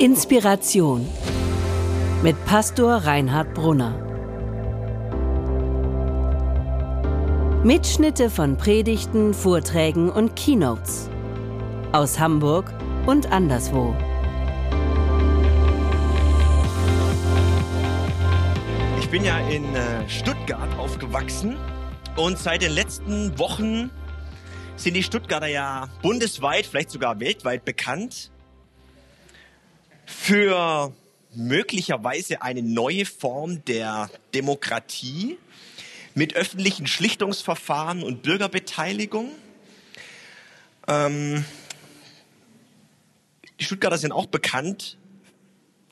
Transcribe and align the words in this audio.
Inspiration 0.00 1.08
mit 2.22 2.36
Pastor 2.44 2.98
Reinhard 2.98 3.52
Brunner. 3.52 3.98
Mitschnitte 7.64 8.30
von 8.30 8.56
Predigten, 8.56 9.34
Vorträgen 9.34 10.08
und 10.08 10.36
Keynotes 10.36 11.10
aus 11.90 12.16
Hamburg 12.16 12.72
und 13.06 13.32
anderswo. 13.32 13.92
Ich 19.00 19.08
bin 19.10 19.24
ja 19.24 19.40
in 19.48 19.64
äh, 19.74 20.08
Stuttgart 20.08 20.78
aufgewachsen 20.78 21.56
und 22.14 22.38
seit 22.38 22.62
den 22.62 22.70
letzten 22.70 23.36
Wochen 23.36 23.90
sind 24.76 24.94
die 24.94 25.02
Stuttgarter 25.02 25.48
ja 25.48 25.88
bundesweit, 26.02 26.66
vielleicht 26.66 26.92
sogar 26.92 27.18
weltweit 27.18 27.64
bekannt 27.64 28.30
für 30.28 30.92
möglicherweise 31.34 32.42
eine 32.42 32.62
neue 32.62 33.06
Form 33.06 33.64
der 33.64 34.10
Demokratie 34.34 35.38
mit 36.14 36.36
öffentlichen 36.36 36.86
Schlichtungsverfahren 36.86 38.02
und 38.02 38.24
Bürgerbeteiligung. 38.24 39.30
Ähm, 40.86 41.46
die 43.58 43.64
Stuttgarter 43.64 43.96
sind 43.96 44.12
auch 44.12 44.26
bekannt, 44.26 44.98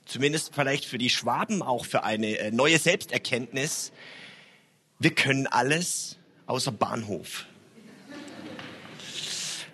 zumindest 0.05 0.55
vielleicht 0.55 0.85
für 0.85 0.99
die 0.99 1.09
Schwaben, 1.09 1.63
auch 1.63 1.87
für 1.87 2.05
eine 2.05 2.37
äh, 2.37 2.51
neue 2.51 2.79
Selbsterkenntnis. 2.79 3.91
Wir 4.99 5.15
können 5.15 5.47
alles 5.47 6.19
außer 6.45 6.73
Bahnhof. 6.73 7.47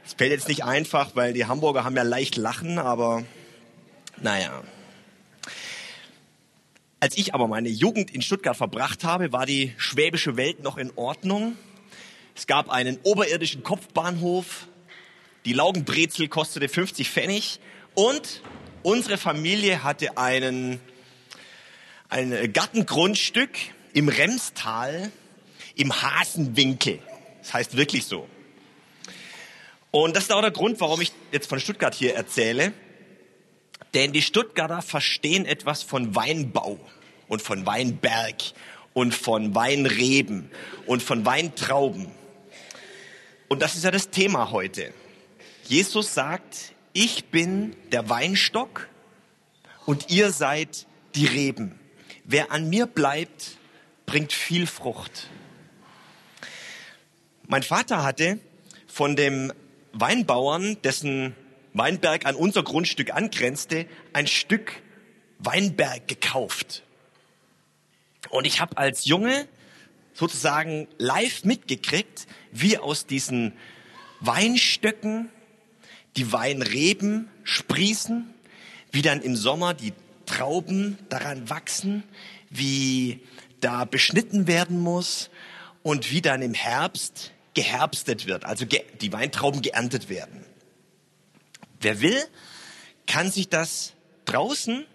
Es 0.07 0.13
fällt 0.13 0.31
jetzt 0.31 0.47
nicht 0.47 0.63
einfach, 0.63 1.17
weil 1.17 1.33
die 1.33 1.47
Hamburger 1.47 1.83
haben 1.83 1.97
ja 1.97 2.05
leicht 2.05 2.37
Lachen, 2.37 2.79
aber 2.79 3.25
naja. 4.23 4.63
Als 7.01 7.17
ich 7.17 7.35
aber 7.35 7.49
meine 7.49 7.69
Jugend 7.69 8.13
in 8.13 8.23
Stuttgart 8.23 8.57
verbracht 8.57 9.03
habe, 9.03 9.33
war 9.33 9.45
die 9.45 9.75
schwäbische 9.77 10.37
Welt 10.37 10.63
noch 10.63 10.79
in 10.79 10.93
Ordnung. 10.95 11.57
Es 12.37 12.47
gab 12.47 12.71
einen 12.71 12.99
oberirdischen 13.03 13.63
Kopfbahnhof. 13.65 14.69
Die 15.45 15.53
Laugenbrezel 15.53 16.29
kostete 16.29 16.69
50 16.69 17.11
Pfennig. 17.11 17.59
Und 17.95 18.43
unsere 18.85 19.19
Familie 19.19 19.83
hatte 19.83 20.17
einen, 20.17 20.81
ein 22.09 22.53
Gartengrundstück 22.53 23.51
im 23.93 24.09
Remstal 24.09 25.11
im 25.75 25.93
Hasenwinkel. 26.03 27.01
Das 27.41 27.53
heißt 27.53 27.77
wirklich 27.77 28.05
so. 28.05 28.29
Und 29.91 30.15
das 30.15 30.25
ist 30.25 30.33
auch 30.33 30.41
der 30.41 30.53
Grund, 30.53 30.81
warum 30.81 31.01
ich 31.01 31.13
jetzt 31.33 31.49
von 31.49 31.59
Stuttgart 31.61 31.95
hier 31.95 32.15
erzähle. 32.15 32.73
Denn 33.95 34.13
die 34.13 34.23
Stuttgarter 34.23 34.83
verstehen 34.83 35.45
etwas 35.45 35.83
von 35.83 36.15
Weinbau 36.15 36.79
und 37.29 37.43
von 37.43 37.67
Weinberg 37.67 38.37
und 38.95 39.15
von 39.15 39.55
Weinreben 39.55 40.51
und 40.87 41.03
von 41.03 41.27
Weintrauben. 41.27 42.09
Und 43.49 43.61
das 43.61 43.75
ist 43.75 43.85
ja 43.85 43.91
das 43.91 44.11
Thema 44.11 44.51
heute. 44.51 44.93
Jesus 45.65 46.15
sagt, 46.15 46.73
ich 46.93 47.27
bin 47.27 47.77
der 47.91 48.09
Weinstock 48.09 48.89
und 49.87 50.11
ihr 50.11 50.31
seid 50.31 50.87
die 51.15 51.27
Reben. 51.27 51.79
Wer 52.25 52.51
an 52.51 52.69
mir 52.71 52.87
bleibt, 52.87 53.59
bringt 54.07 54.33
viel 54.33 54.67
Frucht. 54.67 55.29
Mein 57.47 57.63
Vater 57.63 58.03
hatte 58.03 58.39
von 58.87 59.17
dem 59.17 59.53
Weinbauern, 59.93 60.81
dessen 60.83 61.35
Weinberg 61.75 62.27
an 62.27 62.35
unser 62.35 62.63
Grundstück 62.63 63.15
angrenzte, 63.15 63.87
ein 64.13 64.27
Stück 64.27 64.83
Weinberg 65.39 66.07
gekauft. 66.07 66.83
Und 68.31 68.47
ich 68.47 68.61
habe 68.61 68.77
als 68.79 69.05
Junge 69.07 69.49
sozusagen 70.15 70.89
live 70.99 71.45
mitgekriegt, 71.45 72.27
wie 72.53 72.79
aus 72.79 73.07
diesen 73.07 73.53
Weinstöcken 74.21 75.31
die 76.17 76.33
Weinreben 76.33 77.29
sprießen, 77.45 78.33
wie 78.93 79.03
dann 79.03 79.23
im 79.23 79.37
Sommer 79.37 79.75
die 79.75 79.93
Trauben 80.27 80.99
daran 81.09 81.49
wachsen, 81.51 82.05
wie 82.51 83.21
da 83.61 83.85
beschnitten 83.85 84.47
werden 84.47 84.79
muss 84.79 85.31
und 85.83 86.11
wie 86.11 86.21
dann 86.21 86.43
im 86.43 86.55
Herbst 86.55 87.33
geherbstet 87.55 88.27
wird, 88.27 88.45
also 88.45 88.65
die 88.65 89.13
Weintrauben 89.13 89.63
geerntet 89.63 90.09
werden. 90.09 90.45
Wer 91.83 92.01
will, 92.01 92.23
kann 93.07 93.31
sich 93.31 93.49
das 93.49 93.93
draußen 94.25 94.87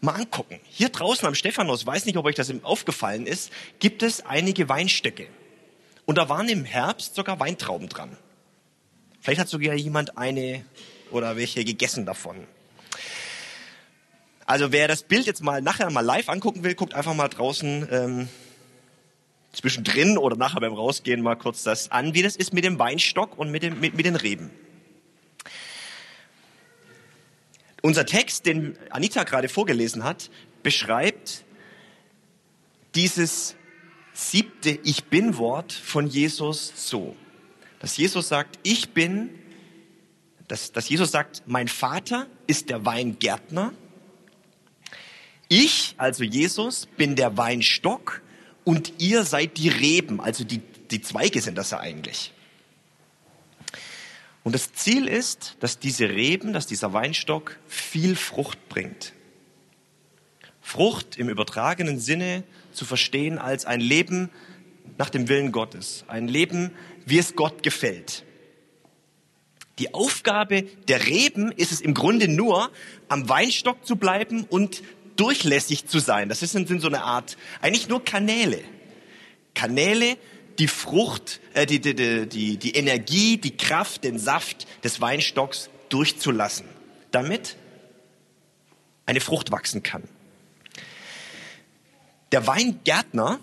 mal 0.00 0.14
angucken. 0.14 0.58
Hier 0.64 0.88
draußen 0.88 1.26
am 1.26 1.34
Stephanus, 1.34 1.86
weiß 1.86 2.06
nicht, 2.06 2.16
ob 2.16 2.26
euch 2.26 2.34
das 2.34 2.52
aufgefallen 2.62 3.26
ist, 3.26 3.52
gibt 3.78 4.02
es 4.02 4.26
einige 4.26 4.68
Weinstöcke. 4.68 5.28
Und 6.04 6.18
da 6.18 6.28
waren 6.28 6.48
im 6.48 6.64
Herbst 6.64 7.14
sogar 7.14 7.38
Weintrauben 7.38 7.88
dran. 7.88 8.16
Vielleicht 9.20 9.40
hat 9.40 9.48
sogar 9.48 9.74
jemand 9.74 10.18
eine 10.18 10.64
oder 11.12 11.36
welche 11.36 11.64
gegessen 11.64 12.04
davon. 12.04 12.36
Also 14.44 14.72
wer 14.72 14.88
das 14.88 15.04
Bild 15.04 15.26
jetzt 15.26 15.42
mal 15.42 15.62
nachher 15.62 15.88
mal 15.90 16.00
live 16.00 16.28
angucken 16.28 16.64
will, 16.64 16.74
guckt 16.74 16.94
einfach 16.94 17.14
mal 17.14 17.28
draußen 17.28 17.88
ähm, 17.90 18.28
zwischendrin 19.52 20.18
oder 20.18 20.36
nachher 20.36 20.60
beim 20.60 20.74
Rausgehen 20.74 21.22
mal 21.22 21.36
kurz 21.36 21.62
das 21.62 21.92
an, 21.92 22.14
wie 22.14 22.22
das 22.22 22.34
ist 22.34 22.52
mit 22.52 22.64
dem 22.64 22.78
Weinstock 22.78 23.38
und 23.38 23.50
mit, 23.52 23.62
dem, 23.62 23.78
mit, 23.78 23.94
mit 23.94 24.04
den 24.04 24.16
Reben. 24.16 24.50
Unser 27.82 28.06
Text, 28.06 28.46
den 28.46 28.78
Anita 28.90 29.24
gerade 29.24 29.48
vorgelesen 29.48 30.04
hat, 30.04 30.30
beschreibt 30.62 31.44
dieses 32.94 33.56
siebte 34.12 34.70
Ich 34.84 35.04
bin 35.04 35.36
Wort 35.36 35.72
von 35.72 36.06
Jesus 36.06 36.72
so. 36.76 37.16
Dass 37.80 37.96
Jesus 37.96 38.28
sagt, 38.28 38.60
ich 38.62 38.90
bin, 38.90 39.30
dass, 40.46 40.70
dass 40.70 40.88
Jesus 40.88 41.10
sagt, 41.10 41.42
mein 41.46 41.66
Vater 41.66 42.28
ist 42.46 42.70
der 42.70 42.84
Weingärtner. 42.84 43.72
Ich, 45.48 45.94
also 45.98 46.22
Jesus, 46.22 46.86
bin 46.96 47.16
der 47.16 47.36
Weinstock 47.36 48.22
und 48.64 48.92
ihr 48.98 49.24
seid 49.24 49.58
die 49.58 49.68
Reben, 49.68 50.20
also 50.20 50.44
die, 50.44 50.58
die 50.90 51.02
Zweige 51.02 51.40
sind 51.40 51.58
das 51.58 51.72
ja 51.72 51.80
eigentlich. 51.80 52.32
Und 54.44 54.54
das 54.54 54.72
Ziel 54.72 55.06
ist, 55.06 55.56
dass 55.60 55.78
diese 55.78 56.08
Reben, 56.08 56.52
dass 56.52 56.66
dieser 56.66 56.92
Weinstock 56.92 57.58
viel 57.66 58.16
Frucht 58.16 58.68
bringt. 58.68 59.12
Frucht 60.60 61.16
im 61.16 61.28
übertragenen 61.28 61.98
Sinne 61.98 62.44
zu 62.72 62.84
verstehen 62.84 63.38
als 63.38 63.66
ein 63.66 63.80
Leben 63.80 64.30
nach 64.98 65.10
dem 65.10 65.28
Willen 65.28 65.52
Gottes, 65.52 66.04
ein 66.08 66.28
Leben, 66.28 66.70
wie 67.06 67.18
es 67.18 67.34
Gott 67.36 67.62
gefällt. 67.62 68.24
Die 69.78 69.94
Aufgabe 69.94 70.62
der 70.88 71.06
Reben 71.06 71.50
ist 71.50 71.72
es 71.72 71.80
im 71.80 71.94
Grunde 71.94 72.28
nur, 72.28 72.70
am 73.08 73.28
Weinstock 73.28 73.84
zu 73.86 73.96
bleiben 73.96 74.44
und 74.44 74.82
durchlässig 75.16 75.86
zu 75.86 75.98
sein. 75.98 76.28
Das 76.28 76.40
sind, 76.40 76.68
so 76.80 76.86
eine 76.88 77.02
Art, 77.02 77.36
eigentlich 77.60 77.88
nur 77.88 78.04
Kanäle. 78.04 78.60
Kanäle, 79.54 80.16
die 80.58 80.68
Frucht, 80.68 81.40
äh, 81.54 81.66
die, 81.66 81.80
die, 81.80 82.28
die, 82.28 82.56
die 82.56 82.74
Energie, 82.74 83.38
die 83.38 83.56
Kraft, 83.56 84.04
den 84.04 84.18
Saft 84.18 84.66
des 84.84 85.00
Weinstocks 85.00 85.70
durchzulassen, 85.88 86.66
damit 87.10 87.56
eine 89.06 89.20
Frucht 89.20 89.50
wachsen 89.50 89.82
kann. 89.82 90.04
Der 92.32 92.46
Weingärtner 92.46 93.40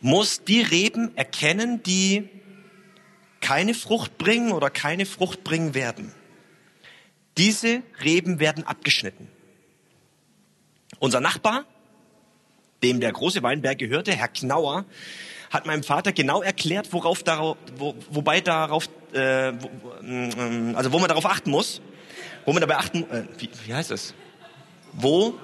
muss 0.00 0.44
die 0.44 0.62
Reben 0.62 1.16
erkennen, 1.16 1.82
die 1.82 2.28
keine 3.40 3.74
Frucht 3.74 4.18
bringen 4.18 4.52
oder 4.52 4.70
keine 4.70 5.04
Frucht 5.04 5.44
bringen 5.44 5.74
werden. 5.74 6.12
Diese 7.36 7.82
Reben 8.02 8.40
werden 8.40 8.64
abgeschnitten. 8.64 9.28
Unser 10.98 11.20
Nachbar, 11.20 11.64
dem 12.82 13.00
der 13.00 13.12
große 13.12 13.42
Weinberg 13.42 13.78
gehörte, 13.78 14.12
Herr 14.12 14.28
Knauer, 14.28 14.84
hat 15.52 15.66
meinem 15.66 15.82
Vater 15.82 16.12
genau 16.12 16.42
erklärt, 16.42 16.92
worauf 16.92 17.22
darauf, 17.22 17.58
wo, 17.76 17.94
wobei 18.10 18.40
darauf, 18.40 18.88
äh, 19.12 19.52
wo, 19.52 19.68
äh, 20.02 20.74
also 20.74 20.92
wo 20.92 20.98
man 20.98 21.08
darauf 21.08 21.26
achten 21.26 21.50
muss, 21.50 21.82
wo 22.46 22.52
man 22.52 22.62
dabei 22.62 22.78
achten, 22.78 23.02
äh, 23.10 23.24
wie, 23.38 23.50
wie 23.66 23.74
heißt 23.74 23.90
es? 23.90 24.14
Wo, 24.94 25.34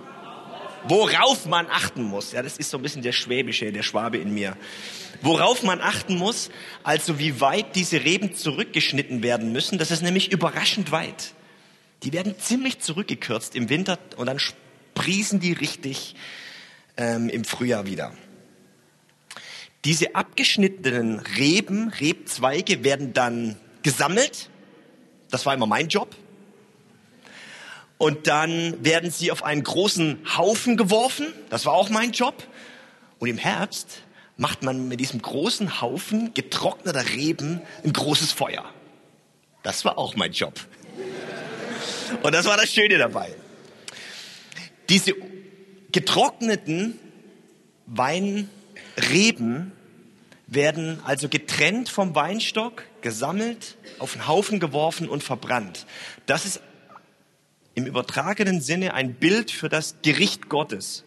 worauf 0.85 1.45
man 1.45 1.67
achten 1.67 2.03
muss. 2.03 2.33
Ja, 2.33 2.43
das 2.43 2.57
ist 2.57 2.71
so 2.71 2.79
ein 2.79 2.83
bisschen 2.83 3.03
der 3.03 3.13
Schwäbische, 3.13 3.71
der 3.71 3.83
Schwabe 3.83 4.17
in 4.17 4.33
mir. 4.33 4.57
Worauf 5.21 5.63
man 5.63 5.83
achten 5.83 6.17
muss, 6.17 6.51
also 6.85 7.19
wie 7.19 7.41
weit 7.43 7.77
diese 7.77 8.03
Reben 8.03 8.35
zurückgeschnitten 8.35 9.23
werden 9.23 9.53
müssen, 9.53 9.77
das 9.77 9.91
ist 9.91 10.03
nämlich 10.03 10.33
überraschend 10.33 10.91
weit. 10.91 11.35
Die 12.03 12.15
werden 12.15 12.39
ziemlich 12.39 12.79
zurückgekürzt 12.79 13.55
im 13.55 13.69
Winter 13.69 13.99
und 14.17 14.27
dann 14.27 14.39
sprießen 14.39 15.41
die 15.41 15.53
richtig 15.53 16.15
ähm, 16.97 17.29
im 17.29 17.45
Frühjahr 17.45 17.85
wieder. 17.85 18.15
Diese 19.85 20.15
abgeschnittenen 20.15 21.21
Reben, 21.21 21.89
Rebzweige 21.89 22.85
werden 22.85 23.13
dann 23.13 23.57
gesammelt. 23.83 24.51
Das 25.31 25.47
war 25.47 25.55
immer 25.55 25.67
mein 25.67 25.89
Job. 25.89 26.15
Und 27.97 28.27
dann 28.27 28.85
werden 28.85 29.11
sie 29.11 29.33
auf 29.33 29.43
einen 29.43 29.63
großen 29.63 30.19
Haufen 30.37 30.77
geworfen. 30.77 31.27
Das 31.51 31.67
war 31.67 31.75
auch 31.75 31.91
mein 31.91 32.13
Job. 32.13 32.35
Und 33.19 33.29
im 33.29 33.39
Herbst 33.39 34.03
macht 34.37 34.63
man 34.63 34.89
mit 34.89 35.01
diesem 35.01 35.21
großen 35.21 35.81
Haufen 35.81 36.33
getrockneter 36.35 37.09
Reben 37.11 37.61
ein 37.85 37.93
großes 37.93 38.33
Feuer. 38.33 38.65
Das 39.65 39.85
war 39.85 39.99
auch 39.99 40.15
mein 40.15 40.33
Job. 40.33 40.55
Und 42.23 42.35
das 42.35 42.47
war 42.47 42.57
das 42.57 42.73
Schöne 42.73 42.99
dabei. 42.99 43.35
Diese 44.89 45.15
getrockneten 45.93 46.99
Weinreben 48.99 49.73
werden 50.49 51.01
also 51.05 51.29
getrennt 51.29 51.89
vom 51.89 52.15
Weinstock, 52.15 52.83
gesammelt, 53.01 53.77
auf 53.99 54.15
einen 54.15 54.27
Haufen 54.27 54.61
geworfen 54.61 55.09
und 55.09 55.23
verbrannt. 55.23 55.87
Das 56.27 56.45
ist 56.45 56.61
im 57.75 57.87
übertragenen 57.87 58.61
Sinne 58.61 58.95
ein 58.95 59.15
Bild 59.15 59.51
für 59.51 59.69
das 59.69 59.97
Gericht 60.03 60.49
Gottes. 60.49 61.05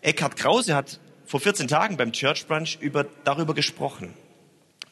Eckhard 0.00 0.36
Krause 0.36 0.74
hat 0.74 1.00
vor 1.26 1.40
14 1.40 1.68
Tagen 1.68 1.96
beim 1.96 2.12
Church 2.12 2.46
Brunch 2.46 2.78
über, 2.80 3.04
darüber 3.24 3.52
gesprochen. 3.52 4.14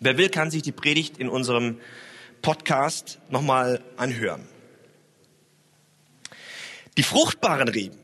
Wer 0.01 0.19
will, 0.19 0.29
kann 0.29 0.51
sich 0.51 0.63
die 0.63 0.73
Predigt 0.73 1.17
in 1.17 1.29
unserem 1.29 1.79
Podcast 2.43 3.19
nochmal 3.31 3.83
anhören. 3.97 4.47
Die 6.99 7.03
fruchtbaren 7.03 7.69
Reben, 7.69 7.97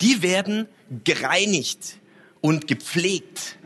die 0.00 0.22
werden 0.22 0.66
gereinigt 1.04 1.99
und 2.40 2.66
gepflegt. 2.66 3.56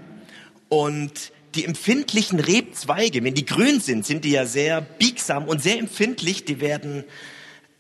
Und 0.68 1.32
die 1.54 1.64
empfindlichen 1.64 2.40
Rebzweige, 2.40 3.22
wenn 3.22 3.34
die 3.34 3.46
grün 3.46 3.80
sind, 3.80 4.04
sind 4.04 4.24
die 4.24 4.32
ja 4.32 4.46
sehr 4.46 4.80
biegsam 4.80 5.46
und 5.46 5.62
sehr 5.62 5.78
empfindlich. 5.78 6.44
Die 6.44 6.60
werden, 6.60 7.04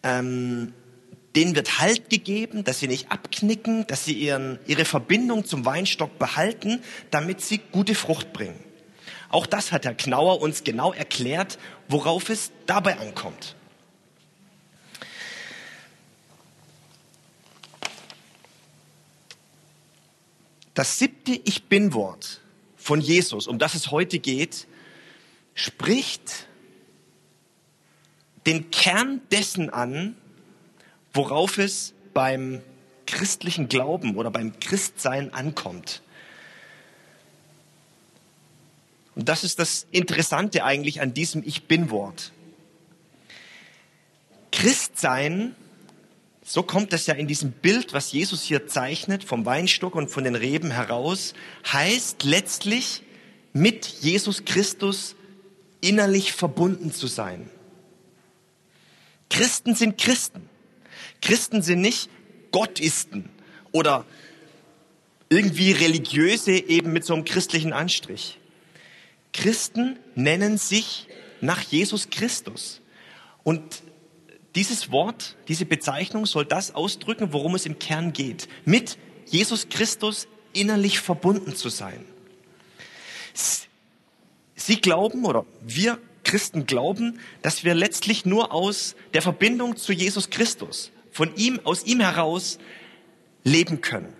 ähm, 0.02 0.72
denen 1.34 1.56
wird 1.56 1.80
Halt 1.80 2.10
gegeben, 2.10 2.62
dass 2.64 2.78
sie 2.78 2.88
nicht 2.88 3.10
abknicken, 3.10 3.86
dass 3.88 4.04
sie 4.04 4.14
ihren, 4.14 4.58
ihre 4.66 4.84
Verbindung 4.84 5.44
zum 5.44 5.64
Weinstock 5.64 6.18
behalten, 6.18 6.80
damit 7.10 7.40
sie 7.40 7.60
gute 7.72 7.94
Frucht 7.94 8.32
bringen. 8.32 8.58
Auch 9.30 9.46
das 9.46 9.72
hat 9.72 9.84
Herr 9.84 9.94
Knauer 9.94 10.40
uns 10.40 10.62
genau 10.62 10.92
erklärt, 10.92 11.58
worauf 11.88 12.28
es 12.28 12.52
dabei 12.66 12.98
ankommt. 12.98 13.56
Das 20.74 20.98
siebte 20.98 21.32
Ich 21.44 21.64
bin-Wort 21.64 22.40
von 22.76 23.00
Jesus, 23.00 23.46
um 23.46 23.58
das 23.58 23.74
es 23.74 23.90
heute 23.90 24.18
geht, 24.18 24.66
spricht 25.54 26.48
den 28.46 28.70
Kern 28.70 29.22
dessen 29.30 29.70
an, 29.70 30.16
worauf 31.12 31.58
es 31.58 31.94
beim 32.12 32.60
christlichen 33.06 33.68
Glauben 33.68 34.16
oder 34.16 34.30
beim 34.30 34.58
Christsein 34.58 35.32
ankommt. 35.32 36.02
Und 39.14 39.28
das 39.28 39.44
ist 39.44 39.60
das 39.60 39.86
Interessante 39.92 40.64
eigentlich 40.64 41.00
an 41.00 41.14
diesem 41.14 41.42
Ich 41.46 41.64
bin-Wort. 41.64 42.32
Christsein 44.50 45.54
so 46.46 46.62
kommt 46.62 46.92
es 46.92 47.06
ja 47.06 47.14
in 47.14 47.26
diesem 47.26 47.52
Bild, 47.52 47.94
was 47.94 48.12
Jesus 48.12 48.42
hier 48.42 48.66
zeichnet, 48.66 49.24
vom 49.24 49.46
Weinstock 49.46 49.94
und 49.94 50.10
von 50.10 50.24
den 50.24 50.34
Reben 50.34 50.70
heraus, 50.70 51.32
heißt 51.72 52.22
letztlich 52.22 53.02
mit 53.54 53.86
Jesus 53.86 54.44
Christus 54.44 55.16
innerlich 55.80 56.34
verbunden 56.34 56.92
zu 56.92 57.06
sein. 57.06 57.48
Christen 59.30 59.74
sind 59.74 59.96
Christen. 59.96 60.50
Christen 61.22 61.62
sind 61.62 61.80
nicht 61.80 62.10
Gottisten 62.50 63.30
oder 63.72 64.04
irgendwie 65.30 65.72
religiöse 65.72 66.52
eben 66.52 66.92
mit 66.92 67.06
so 67.06 67.14
einem 67.14 67.24
christlichen 67.24 67.72
Anstrich. 67.72 68.38
Christen 69.32 69.98
nennen 70.14 70.58
sich 70.58 71.08
nach 71.40 71.62
Jesus 71.62 72.10
Christus. 72.10 72.82
Und 73.42 73.82
dieses 74.54 74.90
Wort, 74.90 75.36
diese 75.48 75.66
Bezeichnung 75.66 76.26
soll 76.26 76.44
das 76.44 76.74
ausdrücken, 76.74 77.32
worum 77.32 77.54
es 77.54 77.66
im 77.66 77.78
Kern 77.78 78.12
geht. 78.12 78.48
Mit 78.64 78.98
Jesus 79.26 79.68
Christus 79.68 80.28
innerlich 80.52 81.00
verbunden 81.00 81.56
zu 81.56 81.68
sein. 81.68 82.04
Sie 84.54 84.80
glauben 84.80 85.24
oder 85.24 85.44
wir 85.62 85.98
Christen 86.22 86.66
glauben, 86.66 87.20
dass 87.42 87.64
wir 87.64 87.74
letztlich 87.74 88.24
nur 88.24 88.52
aus 88.52 88.94
der 89.12 89.22
Verbindung 89.22 89.76
zu 89.76 89.92
Jesus 89.92 90.30
Christus, 90.30 90.90
von 91.10 91.34
ihm, 91.36 91.60
aus 91.64 91.84
ihm 91.84 92.00
heraus 92.00 92.58
leben 93.42 93.80
können. 93.80 94.12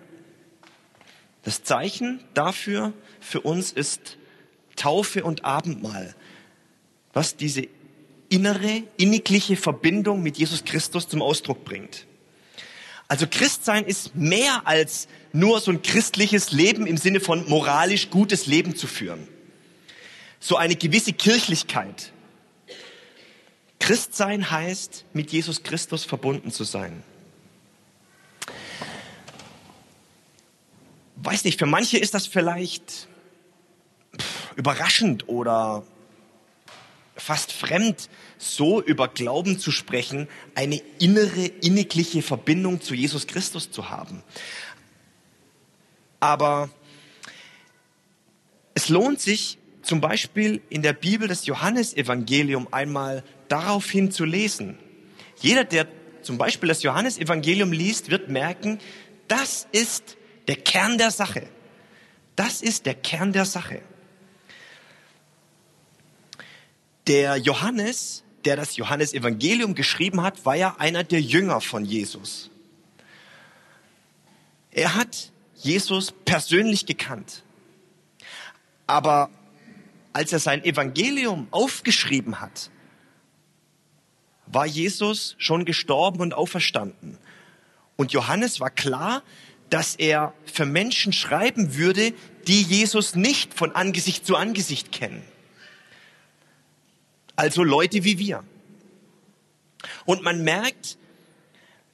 Das 1.43 1.63
Zeichen 1.63 2.23
dafür 2.33 2.93
für 3.19 3.41
uns 3.41 3.71
ist 3.71 4.17
Taufe 4.75 5.23
und 5.23 5.45
Abendmahl, 5.45 6.15
was 7.13 7.37
diese 7.37 7.67
innere, 8.29 8.83
innigliche 8.97 9.55
Verbindung 9.55 10.23
mit 10.23 10.37
Jesus 10.37 10.63
Christus 10.63 11.07
zum 11.07 11.21
Ausdruck 11.21 11.65
bringt. 11.65 12.05
Also 13.07 13.27
Christsein 13.29 13.85
ist 13.85 14.15
mehr 14.15 14.65
als 14.65 15.07
nur 15.31 15.59
so 15.59 15.71
ein 15.71 15.81
christliches 15.81 16.51
Leben 16.51 16.87
im 16.87 16.97
Sinne 16.97 17.19
von 17.19 17.47
moralisch 17.47 18.09
gutes 18.09 18.47
Leben 18.47 18.75
zu 18.75 18.87
führen. 18.87 19.27
So 20.39 20.57
eine 20.57 20.75
gewisse 20.75 21.13
Kirchlichkeit. 21.13 22.11
Christsein 23.79 24.49
heißt, 24.49 25.05
mit 25.13 25.31
Jesus 25.31 25.61
Christus 25.61 26.03
verbunden 26.05 26.51
zu 26.51 26.63
sein. 26.63 27.03
Weiß 31.17 31.43
nicht, 31.43 31.59
für 31.59 31.65
manche 31.65 31.97
ist 31.97 32.13
das 32.13 32.27
vielleicht 32.27 33.07
überraschend 34.55 35.27
oder 35.27 35.83
fast 37.15 37.51
fremd, 37.51 38.09
so 38.37 38.81
über 38.81 39.07
Glauben 39.07 39.57
zu 39.59 39.71
sprechen, 39.71 40.27
eine 40.53 40.81
innere, 40.99 41.45
innigliche 41.45 42.21
Verbindung 42.21 42.81
zu 42.81 42.93
Jesus 42.93 43.27
Christus 43.27 43.71
zu 43.71 43.89
haben. 43.89 44.23
Aber 46.19 46.69
es 48.73 48.89
lohnt 48.89 49.21
sich 49.21 49.57
zum 49.81 50.01
Beispiel 50.01 50.61
in 50.69 50.81
der 50.81 50.93
Bibel 50.93 51.27
das 51.27 51.45
Johannesevangelium 51.45 52.67
einmal 52.71 53.23
daraufhin 53.47 54.11
zu 54.11 54.25
lesen. 54.25 54.77
Jeder, 55.39 55.63
der 55.63 55.87
zum 56.21 56.37
Beispiel 56.37 56.69
das 56.69 56.83
Johannesevangelium 56.83 57.71
liest, 57.71 58.09
wird 58.09 58.29
merken, 58.29 58.79
das 59.27 59.67
ist 59.71 60.17
der 60.47 60.55
Kern 60.55 60.97
der 60.97 61.11
Sache. 61.11 61.47
Das 62.35 62.61
ist 62.61 62.85
der 62.85 62.95
Kern 62.95 63.31
der 63.31 63.45
Sache. 63.45 63.81
Der 67.07 67.37
Johannes, 67.37 68.23
der 68.45 68.55
das 68.55 68.77
Johannesevangelium 68.77 69.75
geschrieben 69.75 70.21
hat, 70.21 70.45
war 70.45 70.55
ja 70.55 70.75
einer 70.77 71.03
der 71.03 71.21
Jünger 71.21 71.61
von 71.61 71.85
Jesus. 71.85 72.49
Er 74.71 74.95
hat 74.95 75.31
Jesus 75.55 76.11
persönlich 76.25 76.85
gekannt. 76.85 77.43
Aber 78.87 79.29
als 80.13 80.31
er 80.31 80.39
sein 80.39 80.63
Evangelium 80.63 81.47
aufgeschrieben 81.51 82.39
hat, 82.39 82.69
war 84.47 84.65
Jesus 84.65 85.35
schon 85.37 85.65
gestorben 85.65 86.21
und 86.21 86.33
auferstanden. 86.33 87.17
Und 87.95 88.11
Johannes 88.11 88.59
war 88.59 88.69
klar, 88.69 89.23
dass 89.69 89.95
er 89.95 90.33
für 90.45 90.65
Menschen 90.65 91.13
schreiben 91.13 91.75
würde, 91.75 92.13
die 92.47 92.61
Jesus 92.61 93.15
nicht 93.15 93.53
von 93.53 93.73
Angesicht 93.73 94.25
zu 94.25 94.35
Angesicht 94.35 94.91
kennen. 94.91 95.23
Also 97.35 97.63
Leute 97.63 98.03
wie 98.03 98.17
wir. 98.19 98.43
Und 100.05 100.23
man 100.23 100.43
merkt, 100.43 100.97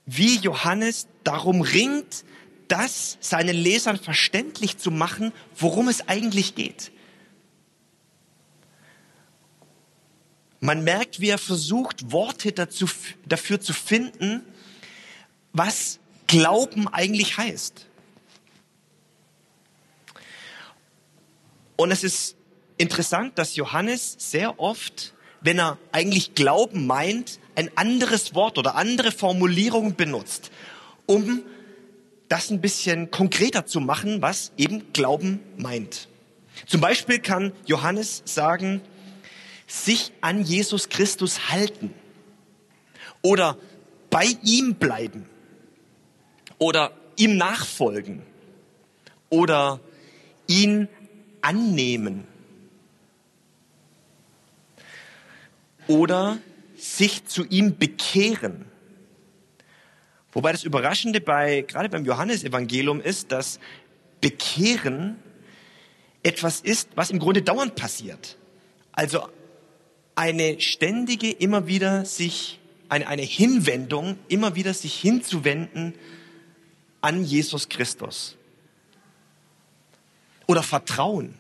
wie 0.06 0.38
Johannes 0.38 1.08
darum 1.24 1.62
ringt, 1.62 2.24
das 2.68 3.18
seinen 3.20 3.56
Lesern 3.56 3.98
verständlich 3.98 4.78
zu 4.78 4.92
machen, 4.92 5.34
worum 5.58 5.88
es 5.90 6.08
eigentlich 6.08 6.56
geht. 6.56 6.92
Man 10.62 10.84
merkt, 10.84 11.20
wie 11.20 11.30
er 11.30 11.38
versucht, 11.38 12.12
Worte 12.12 12.52
dazu, 12.52 12.88
dafür 13.26 13.60
zu 13.60 13.74
finden, 13.74 14.44
was 15.54 16.00
Glauben 16.28 16.88
eigentlich 16.88 17.38
heißt. 17.38 17.88
Und 21.76 21.92
es 21.92 22.04
ist 22.04 22.36
interessant, 22.78 23.38
dass 23.38 23.56
Johannes 23.56 24.16
sehr 24.20 24.60
oft 24.60 25.14
wenn 25.42 25.60
er 25.60 25.78
eigentlich 25.92 26.36
Glauben 26.36 26.88
meint, 26.88 27.40
ein 27.56 27.70
anderes 27.76 28.34
Wort 28.34 28.58
oder 28.58 28.76
andere 28.76 29.12
Formulierung 29.12 29.96
benutzt, 29.96 30.52
um 31.06 31.44
das 32.30 32.50
ein 32.50 32.62
bisschen 32.62 33.12
konkreter 33.12 33.66
zu 33.66 33.82
machen, 33.82 34.22
was 34.22 34.54
eben 34.56 34.94
Glauben 34.94 35.42
meint. 35.58 36.08
Zum 36.66 36.80
Beispiel 36.80 37.20
kann 37.20 37.52
Johannes 37.66 38.22
sagen, 38.26 38.82
sich 39.68 40.12
an 40.22 40.44
Jesus 40.44 40.90
Christus 40.90 41.50
halten 41.50 41.94
oder 43.22 43.58
bei 44.10 44.26
ihm 44.44 44.76
bleiben 44.76 45.26
oder 46.58 46.92
ihm 47.18 47.38
nachfolgen 47.38 48.22
oder 49.30 49.80
ihn 50.48 50.88
annehmen 51.42 52.28
oder 55.88 56.38
sich 56.76 57.26
zu 57.26 57.46
ihm 57.46 57.78
bekehren. 57.78 58.66
Wobei 60.32 60.52
das 60.52 60.64
Überraschende 60.64 61.22
bei, 61.22 61.62
gerade 61.62 61.90
beim 61.90 62.06
Johannesevangelium 62.06 63.02
ist, 63.02 63.32
dass 63.32 63.60
Bekehren 64.22 65.18
etwas 66.24 66.62
ist, 66.62 66.90
was 66.96 67.12
im 67.12 67.20
Grunde 67.20 67.42
dauernd 67.42 67.76
passiert. 67.76 68.38
Also 68.92 69.28
eine 70.16 70.60
ständige, 70.60 71.32
immer 71.32 71.68
wieder 71.68 72.06
sich, 72.06 72.60
eine, 72.90 73.08
eine 73.08 73.24
Hinwendung, 73.24 74.18
immer 74.28 74.56
wieder 74.56 74.74
sich 74.74 74.96
hinzuwenden 74.96 75.96
an 77.02 77.24
Jesus 77.24 77.70
Christus. 77.70 78.38
Oder 80.48 80.64
Vertrauen. 80.64 81.36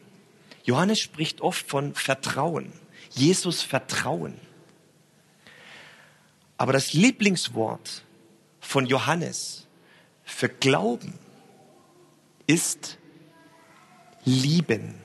Johannes 0.64 1.00
spricht 1.00 1.42
oft 1.42 1.68
von 1.68 1.94
Vertrauen. 1.94 2.72
Jesus 3.12 3.62
Vertrauen. 3.62 4.40
Aber 6.58 6.74
das 6.74 6.94
Lieblingswort 6.94 8.04
von 8.60 8.86
Johannes 8.86 9.68
für 10.24 10.48
Glauben 10.48 11.18
ist 12.48 12.98
lieben. 14.24 14.96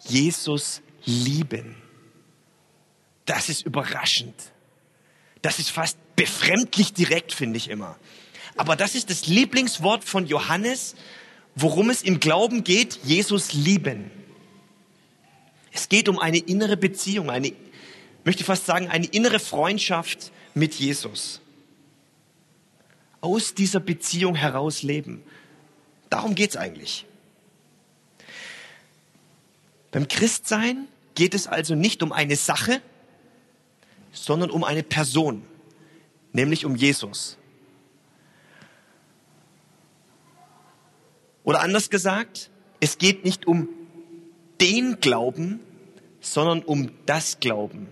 Jesus 0.00 0.82
lieben. 1.04 1.76
Das 3.24 3.48
ist 3.48 3.62
überraschend. 3.62 4.34
Das 5.42 5.58
ist 5.58 5.70
fast 5.70 5.98
befremdlich 6.16 6.92
direkt, 6.92 7.32
finde 7.32 7.56
ich 7.56 7.70
immer. 7.70 7.96
Aber 8.56 8.76
das 8.76 8.94
ist 8.94 9.10
das 9.10 9.26
Lieblingswort 9.26 10.04
von 10.04 10.26
Johannes, 10.26 10.94
worum 11.54 11.90
es 11.90 12.02
im 12.02 12.20
Glauben 12.20 12.64
geht, 12.64 13.00
Jesus 13.04 13.52
lieben. 13.52 14.10
Es 15.76 15.90
geht 15.90 16.08
um 16.08 16.18
eine 16.18 16.38
innere 16.38 16.78
Beziehung, 16.78 17.28
eine, 17.28 17.52
möchte 18.24 18.44
fast 18.44 18.64
sagen, 18.64 18.88
eine 18.88 19.04
innere 19.08 19.38
Freundschaft 19.38 20.32
mit 20.54 20.74
Jesus. 20.74 21.42
Aus 23.20 23.52
dieser 23.52 23.80
Beziehung 23.80 24.36
heraus 24.36 24.82
leben. 24.82 25.22
Darum 26.08 26.34
geht 26.34 26.48
es 26.48 26.56
eigentlich. 26.56 27.04
Beim 29.90 30.08
Christsein 30.08 30.88
geht 31.14 31.34
es 31.34 31.46
also 31.46 31.74
nicht 31.74 32.02
um 32.02 32.10
eine 32.10 32.36
Sache, 32.36 32.80
sondern 34.12 34.50
um 34.50 34.64
eine 34.64 34.82
Person, 34.82 35.44
nämlich 36.32 36.64
um 36.64 36.74
Jesus. 36.74 37.36
Oder 41.44 41.60
anders 41.60 41.90
gesagt, 41.90 42.48
es 42.80 42.96
geht 42.96 43.26
nicht 43.26 43.46
um 43.46 43.68
den 44.60 45.00
Glauben, 45.00 45.60
sondern 46.20 46.62
um 46.62 46.90
das 47.06 47.40
Glauben. 47.40 47.88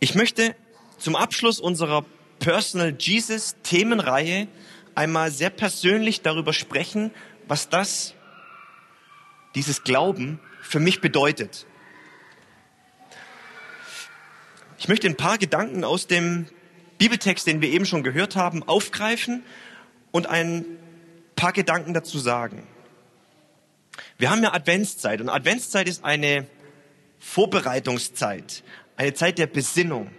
Ich 0.00 0.14
möchte 0.14 0.56
zum 0.98 1.14
Abschluss 1.14 1.60
unserer 1.60 2.04
Personal 2.38 2.94
Jesus 2.98 3.54
Themenreihe 3.62 4.48
einmal 4.94 5.30
sehr 5.30 5.50
persönlich 5.50 6.22
darüber 6.22 6.52
sprechen, 6.52 7.12
was 7.46 7.68
das, 7.68 8.14
dieses 9.54 9.84
Glauben 9.84 10.40
für 10.60 10.80
mich 10.80 11.00
bedeutet. 11.00 11.66
Ich 14.78 14.88
möchte 14.88 15.06
ein 15.06 15.16
paar 15.16 15.38
Gedanken 15.38 15.84
aus 15.84 16.08
dem 16.08 16.48
Bibeltext, 16.98 17.46
den 17.46 17.60
wir 17.60 17.68
eben 17.68 17.86
schon 17.86 18.02
gehört 18.02 18.34
haben, 18.34 18.64
aufgreifen 18.64 19.44
und 20.10 20.26
ein 20.26 20.64
paar 21.36 21.52
Gedanken 21.52 21.94
dazu 21.94 22.18
sagen. 22.18 22.66
Wir 24.18 24.30
haben 24.30 24.42
ja 24.42 24.54
Adventszeit 24.54 25.20
und 25.20 25.28
Adventszeit 25.28 25.88
ist 25.88 26.04
eine 26.04 26.46
Vorbereitungszeit, 27.18 28.62
eine 28.96 29.14
Zeit 29.14 29.38
der 29.38 29.46
Besinnung. 29.46 30.10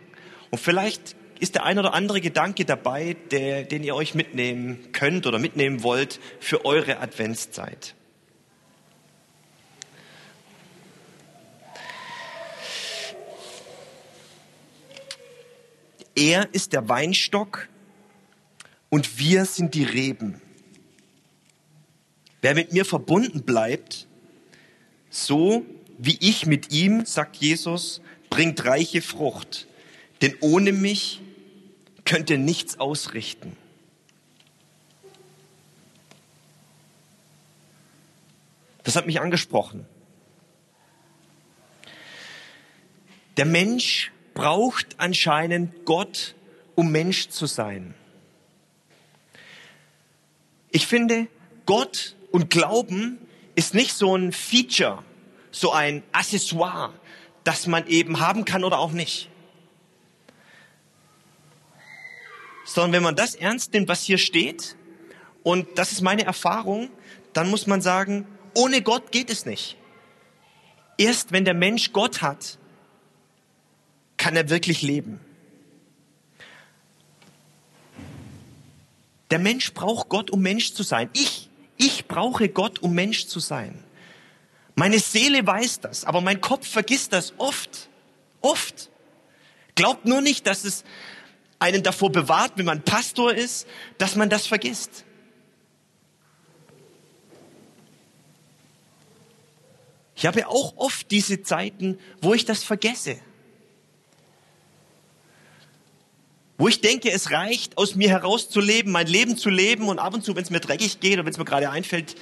Und 0.51 0.59
vielleicht 0.59 1.15
ist 1.39 1.55
der 1.55 1.65
ein 1.65 1.79
oder 1.79 1.93
andere 1.93 2.21
Gedanke 2.21 2.63
dabei, 2.63 3.17
der, 3.31 3.63
den 3.63 3.83
ihr 3.83 3.95
euch 3.95 4.15
mitnehmen 4.15 4.91
könnt 4.93 5.27
oder 5.27 5.39
mitnehmen 5.39 5.83
wollt 5.83 6.19
für 6.39 6.63
eure 6.63 6.99
Adventszeit. 6.99 7.95
Er 16.15 16.47
ist 16.53 16.73
der 16.73 16.87
Weinstock 16.87 17.67
und 18.89 19.17
wir 19.17 19.45
sind 19.45 19.73
die 19.73 19.83
Reben. 19.83 20.39
Wer 22.43 22.55
mit 22.55 22.73
mir 22.73 22.83
verbunden 22.83 23.43
bleibt, 23.43 24.05
so 25.09 25.65
wie 25.97 26.17
ich 26.19 26.45
mit 26.45 26.73
ihm, 26.73 27.05
sagt 27.05 27.37
Jesus, 27.37 28.01
bringt 28.29 28.65
reiche 28.65 29.01
Frucht. 29.01 29.65
Denn 30.21 30.35
ohne 30.41 30.73
mich 30.73 31.21
könnt 32.03 32.29
ihr 32.29 32.37
nichts 32.37 32.81
ausrichten. 32.81 33.55
Das 38.83 38.97
hat 38.97 39.05
mich 39.05 39.21
angesprochen. 39.21 39.85
Der 43.37 43.45
Mensch 43.45 44.11
braucht 44.33 44.99
anscheinend 44.99 45.85
Gott, 45.85 46.35
um 46.75 46.91
Mensch 46.91 47.29
zu 47.29 47.45
sein. 47.45 47.93
Ich 50.71 50.85
finde, 50.87 51.27
Gott 51.65 52.17
und 52.33 52.49
Glauben 52.49 53.19
ist 53.53 53.75
nicht 53.75 53.93
so 53.93 54.17
ein 54.17 54.31
Feature, 54.31 55.03
so 55.51 55.71
ein 55.71 56.01
Accessoire, 56.11 56.91
das 57.43 57.67
man 57.67 57.85
eben 57.85 58.19
haben 58.19 58.43
kann 58.43 58.63
oder 58.63 58.79
auch 58.79 58.91
nicht. 58.91 59.29
Sondern 62.65 62.93
wenn 62.93 63.03
man 63.03 63.15
das 63.15 63.35
ernst 63.35 63.73
nimmt, 63.73 63.87
was 63.87 64.01
hier 64.01 64.17
steht, 64.17 64.75
und 65.43 65.67
das 65.77 65.91
ist 65.91 66.01
meine 66.01 66.23
Erfahrung, 66.23 66.89
dann 67.33 67.51
muss 67.51 67.67
man 67.67 67.81
sagen, 67.81 68.25
ohne 68.55 68.81
Gott 68.81 69.11
geht 69.11 69.29
es 69.29 69.45
nicht. 69.45 69.77
Erst 70.97 71.33
wenn 71.33 71.45
der 71.45 71.53
Mensch 71.53 71.93
Gott 71.93 72.23
hat, 72.23 72.57
kann 74.17 74.35
er 74.35 74.49
wirklich 74.49 74.81
leben. 74.81 75.19
Der 79.29 79.37
Mensch 79.37 79.71
braucht 79.75 80.09
Gott, 80.09 80.31
um 80.31 80.41
Mensch 80.41 80.73
zu 80.73 80.81
sein. 80.81 81.11
Ich, 81.13 81.42
ich 81.83 82.07
brauche 82.07 82.47
Gott, 82.47 82.79
um 82.79 82.93
Mensch 82.93 83.27
zu 83.27 83.39
sein. 83.39 83.83
Meine 84.75 84.99
Seele 84.99 85.45
weiß 85.45 85.81
das, 85.81 86.05
aber 86.05 86.21
mein 86.21 86.39
Kopf 86.39 86.67
vergisst 86.67 87.13
das 87.13 87.33
oft. 87.37 87.89
Oft. 88.41 88.89
Glaubt 89.75 90.05
nur 90.05 90.21
nicht, 90.21 90.47
dass 90.47 90.63
es 90.63 90.83
einen 91.59 91.83
davor 91.83 92.11
bewahrt, 92.11 92.53
wenn 92.55 92.65
man 92.65 92.83
Pastor 92.83 93.33
ist, 93.33 93.67
dass 93.97 94.15
man 94.15 94.29
das 94.29 94.47
vergisst. 94.47 95.03
Ich 100.15 100.25
habe 100.25 100.47
auch 100.47 100.77
oft 100.77 101.11
diese 101.11 101.43
Zeiten, 101.43 101.99
wo 102.21 102.33
ich 102.33 102.45
das 102.45 102.63
vergesse. 102.63 103.19
Wo 106.57 106.67
ich 106.67 106.81
denke, 106.81 107.11
es 107.11 107.31
reicht, 107.31 107.77
aus 107.77 107.95
mir 107.95 108.09
herauszuleben, 108.09 108.91
mein 108.91 109.07
Leben 109.07 109.37
zu 109.37 109.49
leben 109.49 109.87
und 109.87 109.99
ab 109.99 110.13
und 110.13 110.23
zu, 110.23 110.35
wenn 110.35 110.43
es 110.43 110.49
mir 110.49 110.59
dreckig 110.59 110.99
geht 110.99 111.13
oder 111.13 111.25
wenn 111.25 111.31
es 111.31 111.39
mir 111.39 111.45
gerade 111.45 111.69
einfällt, 111.69 112.15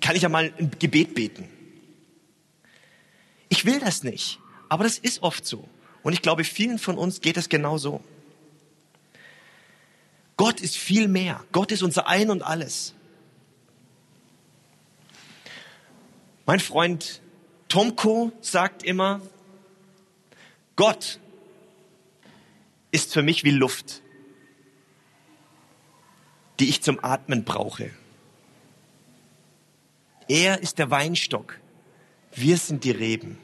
kann 0.00 0.16
ich 0.16 0.22
ja 0.22 0.28
mal 0.28 0.52
ein 0.58 0.70
Gebet 0.78 1.14
beten. 1.14 1.48
Ich 3.50 3.66
will 3.66 3.78
das 3.80 4.02
nicht, 4.02 4.38
aber 4.70 4.84
das 4.84 4.98
ist 4.98 5.22
oft 5.22 5.44
so. 5.44 5.68
Und 6.02 6.14
ich 6.14 6.22
glaube, 6.22 6.44
vielen 6.44 6.78
von 6.78 6.96
uns 6.96 7.20
geht 7.20 7.36
es 7.36 7.48
genau 7.48 7.76
so. 7.76 8.02
Gott 10.36 10.60
ist 10.60 10.76
viel 10.76 11.06
mehr. 11.06 11.44
Gott 11.52 11.70
ist 11.70 11.82
unser 11.82 12.08
Ein 12.08 12.30
und 12.30 12.42
alles. 12.42 12.94
Mein 16.46 16.58
Freund 16.58 17.20
Tomko 17.68 18.32
sagt 18.40 18.82
immer, 18.82 19.20
Gott 20.74 21.20
ist 22.92 23.12
für 23.12 23.22
mich 23.22 23.42
wie 23.42 23.50
Luft, 23.50 24.02
die 26.60 26.68
ich 26.68 26.82
zum 26.82 27.02
Atmen 27.02 27.42
brauche. 27.42 27.90
Er 30.28 30.60
ist 30.60 30.78
der 30.78 30.90
Weinstock, 30.90 31.58
wir 32.34 32.56
sind 32.58 32.84
die 32.84 32.92
Reben. 32.92 33.38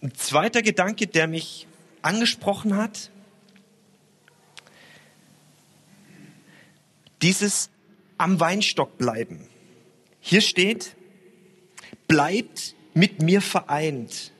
Ein 0.00 0.14
zweiter 0.14 0.62
Gedanke, 0.62 1.08
der 1.08 1.26
mich 1.26 1.66
angesprochen 2.02 2.76
hat, 2.76 3.10
dieses 7.20 7.70
am 8.16 8.38
Weinstock 8.38 8.96
bleiben. 8.96 9.48
Hier 10.20 10.40
steht, 10.40 10.94
bleibt 12.06 12.76
mit 12.98 13.22
mir 13.22 13.40
vereint, 13.40 14.32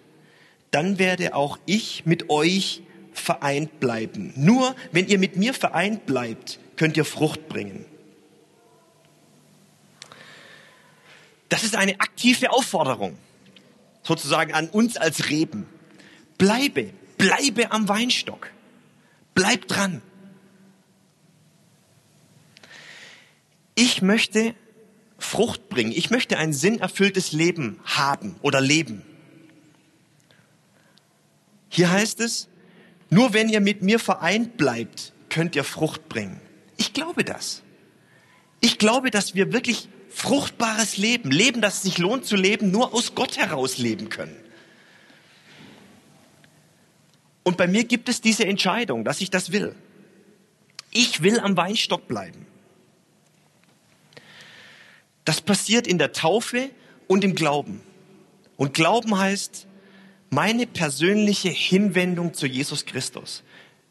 dann 0.71 0.99
werde 0.99 1.35
auch 1.35 1.59
ich 1.65 2.05
mit 2.05 2.29
euch 2.29 2.83
vereint 3.13 3.81
bleiben. 3.81 4.33
Nur 4.37 4.75
wenn 4.93 5.09
ihr 5.09 5.19
mit 5.19 5.37
mir 5.37 5.55
vereint 5.55 6.07
bleibt, 6.07 6.59
könnt 6.77 6.97
ihr 6.97 7.05
Frucht 7.05 7.49
bringen. 7.49 7.87
Das 11.49 11.65
ist 11.65 11.77
eine 11.77 12.01
aktive 12.01 12.51
Aufforderung, 12.51 13.17
sozusagen 14.03 14.53
an 14.53 14.69
uns 14.69 14.97
als 14.97 15.31
Reben. 15.31 15.67
Bleibe, 16.37 16.93
bleibe 17.17 17.73
am 17.73 17.89
Weinstock. 17.89 18.51
Bleib 19.35 19.67
dran. 19.69 20.03
Ich 23.75 24.03
möchte 24.03 24.55
Frucht 25.19 25.69
bringen. 25.69 25.93
Ich 25.93 26.11
möchte 26.11 26.39
ein 26.39 26.53
sinnerfülltes 26.53 27.33
Leben 27.33 27.81
haben 27.85 28.37
oder 28.41 28.61
leben. 28.61 29.03
Hier 31.69 31.91
heißt 31.91 32.21
es, 32.21 32.49
nur 33.11 33.35
wenn 33.35 33.49
ihr 33.49 33.61
mit 33.61 33.83
mir 33.83 33.99
vereint 33.99 34.57
bleibt, 34.57 35.13
könnt 35.29 35.57
ihr 35.57 35.65
Frucht 35.65 36.09
bringen. 36.09 36.41
Ich 36.77 36.93
glaube 36.93 37.25
das. 37.25 37.63
Ich 38.61 38.79
glaube, 38.79 39.11
dass 39.11 39.35
wir 39.35 39.53
wirklich 39.53 39.89
fruchtbares 40.09 40.97
Leben, 40.97 41.31
Leben, 41.31 41.61
das 41.61 41.83
sich 41.83 41.99
lohnt 41.99 42.25
zu 42.25 42.37
leben, 42.37 42.71
nur 42.71 42.95
aus 42.95 43.15
Gott 43.15 43.37
heraus 43.37 43.79
leben 43.79 44.09
können. 44.09 44.37
Und 47.45 47.57
bei 47.57 47.67
mir 47.67 47.85
gibt 47.85 48.09
es 48.09 48.21
diese 48.21 48.45
Entscheidung, 48.45 49.05
dass 49.05 49.21
ich 49.21 49.31
das 49.31 49.53
will. 49.53 49.75
Ich 50.91 51.23
will 51.23 51.41
am 51.41 51.57
Weinstock 51.57 52.09
bleiben. 52.09 52.48
Das 55.29 55.43
passiert 55.43 55.87
in 55.87 55.99
der 55.99 56.13
Taufe 56.13 56.71
und 57.07 57.23
im 57.23 57.35
Glauben. 57.35 57.83
Und 58.57 58.73
Glauben 58.73 59.19
heißt 59.19 59.67
meine 60.31 60.67
persönliche 60.67 61.51
Hinwendung 61.51 62.33
zu 62.33 62.47
Jesus 62.47 62.87
Christus. 62.87 63.43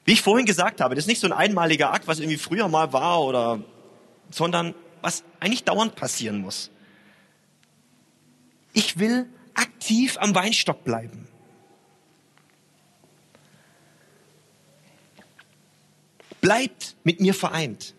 Wie 0.03 0.13
ich 0.13 0.23
vorhin 0.23 0.47
gesagt 0.47 0.81
habe, 0.81 0.95
das 0.95 1.03
ist 1.03 1.07
nicht 1.07 1.21
so 1.21 1.27
ein 1.27 1.33
einmaliger 1.33 1.93
Akt, 1.93 2.07
was 2.07 2.17
irgendwie 2.17 2.39
früher 2.39 2.67
mal 2.69 2.91
war 2.91 3.21
oder, 3.21 3.63
sondern 4.31 4.73
was 5.03 5.23
eigentlich 5.39 5.63
dauernd 5.63 5.95
passieren 5.95 6.39
muss. 6.39 6.71
Ich 8.73 8.97
will 8.97 9.29
aktiv 9.53 10.17
am 10.19 10.33
Weinstock 10.33 10.83
bleiben. 10.83 11.27
Bleibt 16.41 16.95
mit 17.03 17.21
mir 17.21 17.35
vereint. 17.35 17.93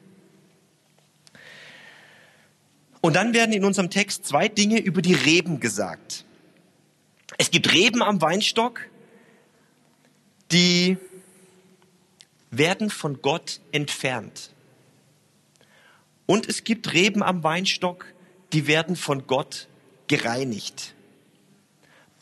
Und 3.00 3.14
dann 3.14 3.32
werden 3.34 3.52
in 3.52 3.64
unserem 3.64 3.90
Text 3.90 4.26
zwei 4.26 4.48
Dinge 4.48 4.80
über 4.80 5.02
die 5.02 5.14
Reben 5.14 5.60
gesagt. 5.60 6.24
Es 7.36 7.50
gibt 7.50 7.72
Reben 7.72 8.02
am 8.02 8.20
Weinstock, 8.20 8.80
die 10.50 10.96
werden 12.50 12.90
von 12.90 13.20
Gott 13.20 13.60
entfernt. 13.72 14.52
Und 16.26 16.48
es 16.48 16.64
gibt 16.64 16.92
Reben 16.92 17.22
am 17.22 17.42
Weinstock, 17.42 18.06
die 18.52 18.66
werden 18.66 18.96
von 18.96 19.26
Gott 19.26 19.68
gereinigt. 20.08 20.94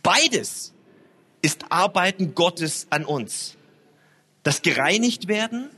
Beides 0.03 0.73
ist 1.43 1.71
Arbeiten 1.71 2.35
Gottes 2.35 2.87
an 2.91 3.05
uns. 3.05 3.57
Das 4.43 4.63
gereinigt 4.63 5.29
werden 5.29 5.71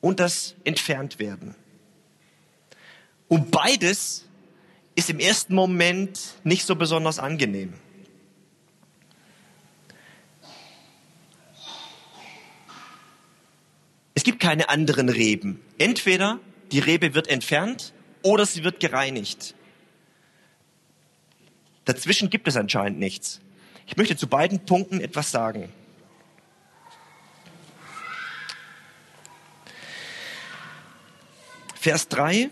und 0.00 0.20
das 0.20 0.54
entfernt 0.64 1.18
werden. 1.18 1.54
Und 3.28 3.50
beides 3.50 4.24
ist 4.94 5.10
im 5.10 5.18
ersten 5.18 5.54
Moment 5.54 6.34
nicht 6.44 6.64
so 6.64 6.76
besonders 6.76 7.18
angenehm. 7.18 7.74
Es 14.14 14.24
gibt 14.24 14.40
keine 14.40 14.68
anderen 14.68 15.08
Reben. 15.08 15.60
Entweder 15.78 16.40
die 16.72 16.78
Rebe 16.78 17.14
wird 17.14 17.28
entfernt 17.28 17.92
oder 18.22 18.46
sie 18.46 18.64
wird 18.64 18.80
gereinigt. 18.80 19.54
Dazwischen 21.84 22.30
gibt 22.30 22.48
es 22.48 22.56
anscheinend 22.56 22.98
nichts. 22.98 23.40
Ich 23.86 23.96
möchte 23.96 24.16
zu 24.16 24.26
beiden 24.26 24.64
Punkten 24.64 25.00
etwas 25.00 25.30
sagen. 25.30 25.72
Vers 31.78 32.08
3. 32.08 32.50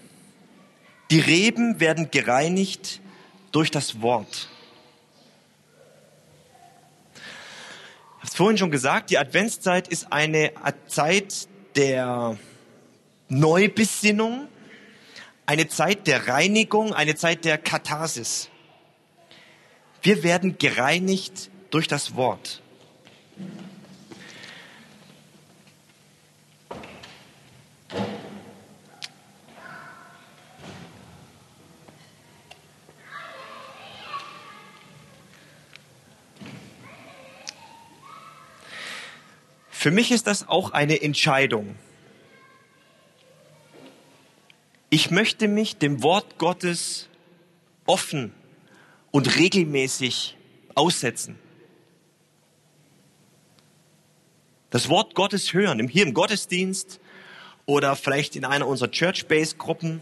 Die 1.15 1.21
Reben 1.21 1.79
werden 1.79 2.11
gereinigt 2.11 3.01
durch 3.53 3.71
das 3.71 4.03
Wort. 4.03 4.49
Ich 7.15 7.21
habe 8.17 8.27
es 8.27 8.35
vorhin 8.35 8.59
schon 8.59 8.73
gesagt, 8.73 9.11
die 9.11 9.19
Adventszeit 9.19 9.87
ist 9.87 10.13
eine 10.13 10.51
Zeit 10.89 11.47
der 11.77 12.37
Neubesinnung, 13.29 14.49
eine 15.47 15.69
Zeit 15.69 16.09
der 16.09 16.27
Reinigung, 16.27 16.93
eine 16.93 17.15
Zeit 17.15 17.45
der 17.45 17.59
Katharsis. 17.59 18.49
Wir 20.03 20.25
werden 20.25 20.59
gereinigt 20.59 21.49
durch 21.71 21.87
das 21.87 22.17
Wort. 22.17 22.61
Für 39.85 39.91
mich 39.91 40.13
ist 40.13 40.27
das 40.27 40.49
auch 40.49 40.71
eine 40.71 41.03
Entscheidung. 41.03 41.77
Ich 44.89 45.11
möchte 45.11 45.47
mich 45.47 45.77
dem 45.77 46.03
Wort 46.03 46.39
Gottes 46.39 47.11
offen 47.85 48.33
und 49.11 49.37
regelmäßig 49.37 50.39
aussetzen. 50.75 51.39
Das 54.71 54.89
Wort 54.89 55.15
Gottes 55.15 55.53
hören, 55.53 55.87
hier 55.87 56.07
im 56.07 56.15
Gottesdienst 56.15 56.99
oder 57.67 57.95
vielleicht 57.95 58.37
in 58.37 58.47
einer 58.47 58.67
unserer 58.67 58.91
Church-Base-Gruppen 58.91 60.01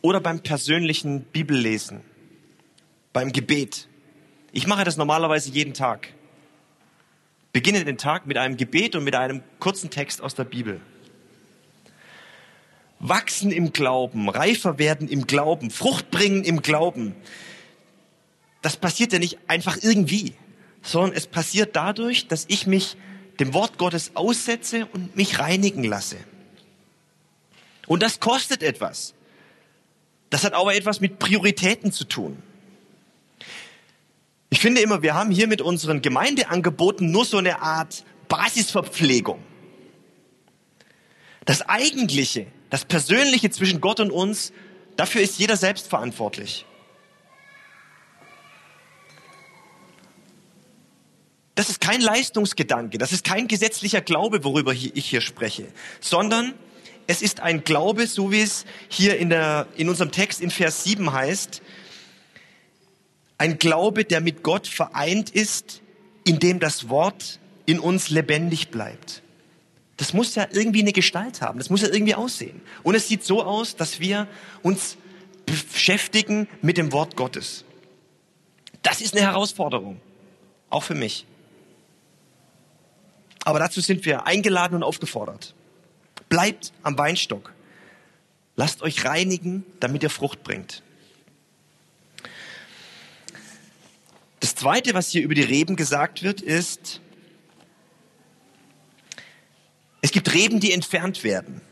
oder 0.00 0.20
beim 0.20 0.40
persönlichen 0.40 1.24
Bibellesen, 1.24 2.00
beim 3.12 3.30
Gebet. 3.30 3.88
Ich 4.52 4.66
mache 4.66 4.84
das 4.84 4.96
normalerweise 4.96 5.50
jeden 5.50 5.74
Tag. 5.74 6.14
Beginne 7.52 7.84
den 7.84 7.98
Tag 7.98 8.26
mit 8.26 8.38
einem 8.38 8.56
Gebet 8.56 8.94
und 8.94 9.04
mit 9.04 9.14
einem 9.14 9.42
kurzen 9.58 9.90
Text 9.90 10.20
aus 10.22 10.34
der 10.34 10.44
Bibel. 10.44 10.80
Wachsen 13.00 13.50
im 13.50 13.72
Glauben, 13.72 14.28
reifer 14.28 14.78
werden 14.78 15.08
im 15.08 15.26
Glauben, 15.26 15.70
Frucht 15.70 16.10
bringen 16.10 16.44
im 16.44 16.62
Glauben. 16.62 17.14
Das 18.62 18.76
passiert 18.76 19.12
ja 19.12 19.18
nicht 19.18 19.38
einfach 19.48 19.78
irgendwie, 19.80 20.34
sondern 20.82 21.16
es 21.16 21.26
passiert 21.26 21.74
dadurch, 21.74 22.28
dass 22.28 22.44
ich 22.48 22.66
mich 22.66 22.96
dem 23.40 23.54
Wort 23.54 23.78
Gottes 23.78 24.12
aussetze 24.14 24.86
und 24.92 25.16
mich 25.16 25.38
reinigen 25.38 25.82
lasse. 25.82 26.18
Und 27.86 28.02
das 28.02 28.20
kostet 28.20 28.62
etwas. 28.62 29.14
Das 30.28 30.44
hat 30.44 30.52
aber 30.52 30.74
etwas 30.74 31.00
mit 31.00 31.18
Prioritäten 31.18 31.90
zu 31.90 32.04
tun. 32.04 32.40
Ich 34.50 34.58
finde 34.58 34.80
immer, 34.80 35.02
wir 35.02 35.14
haben 35.14 35.30
hier 35.30 35.46
mit 35.46 35.62
unseren 35.62 36.02
Gemeindeangeboten 36.02 37.10
nur 37.10 37.24
so 37.24 37.38
eine 37.38 37.62
Art 37.62 38.04
Basisverpflegung. 38.28 39.42
Das 41.44 41.62
Eigentliche, 41.68 42.46
das 42.68 42.84
Persönliche 42.84 43.50
zwischen 43.50 43.80
Gott 43.80 44.00
und 44.00 44.10
uns, 44.10 44.52
dafür 44.96 45.20
ist 45.20 45.38
jeder 45.38 45.56
selbst 45.56 45.88
verantwortlich. 45.88 46.66
Das 51.54 51.68
ist 51.68 51.80
kein 51.80 52.00
Leistungsgedanke, 52.00 52.98
das 52.98 53.12
ist 53.12 53.24
kein 53.24 53.46
gesetzlicher 53.46 54.00
Glaube, 54.00 54.44
worüber 54.44 54.72
ich 54.72 55.06
hier 55.06 55.20
spreche, 55.20 55.66
sondern 56.00 56.54
es 57.06 57.22
ist 57.22 57.40
ein 57.40 57.64
Glaube, 57.64 58.06
so 58.06 58.30
wie 58.32 58.40
es 58.40 58.64
hier 58.88 59.18
in, 59.18 59.30
der, 59.30 59.66
in 59.76 59.88
unserem 59.88 60.10
Text 60.10 60.40
in 60.40 60.50
Vers 60.50 60.84
7 60.84 61.12
heißt, 61.12 61.60
ein 63.40 63.56
Glaube, 63.56 64.04
der 64.04 64.20
mit 64.20 64.42
Gott 64.42 64.66
vereint 64.66 65.30
ist, 65.30 65.80
indem 66.24 66.60
das 66.60 66.90
Wort 66.90 67.40
in 67.64 67.78
uns 67.80 68.10
lebendig 68.10 68.68
bleibt. 68.68 69.22
Das 69.96 70.12
muss 70.12 70.34
ja 70.34 70.46
irgendwie 70.52 70.82
eine 70.82 70.92
Gestalt 70.92 71.40
haben, 71.40 71.58
das 71.58 71.70
muss 71.70 71.80
ja 71.80 71.88
irgendwie 71.88 72.14
aussehen. 72.14 72.60
Und 72.82 72.94
es 72.94 73.08
sieht 73.08 73.24
so 73.24 73.42
aus, 73.42 73.76
dass 73.76 73.98
wir 73.98 74.28
uns 74.62 74.98
beschäftigen 75.46 76.48
mit 76.60 76.76
dem 76.76 76.92
Wort 76.92 77.16
Gottes. 77.16 77.64
Das 78.82 79.00
ist 79.00 79.16
eine 79.16 79.24
Herausforderung, 79.24 80.02
auch 80.68 80.82
für 80.82 80.94
mich. 80.94 81.24
Aber 83.44 83.58
dazu 83.58 83.80
sind 83.80 84.04
wir 84.04 84.26
eingeladen 84.26 84.74
und 84.74 84.82
aufgefordert. 84.82 85.54
Bleibt 86.28 86.74
am 86.82 86.98
Weinstock. 86.98 87.54
Lasst 88.54 88.82
euch 88.82 89.06
reinigen, 89.06 89.64
damit 89.80 90.02
ihr 90.02 90.10
Frucht 90.10 90.42
bringt. 90.42 90.82
Zweite, 94.60 94.92
was 94.92 95.08
hier 95.08 95.22
über 95.22 95.34
die 95.34 95.40
Reben 95.40 95.74
gesagt 95.74 96.22
wird, 96.22 96.42
ist, 96.42 97.00
es 100.02 100.12
gibt 100.12 100.34
Reben, 100.34 100.60
die 100.60 100.72
entfernt 100.72 101.24
werden. 101.24 101.62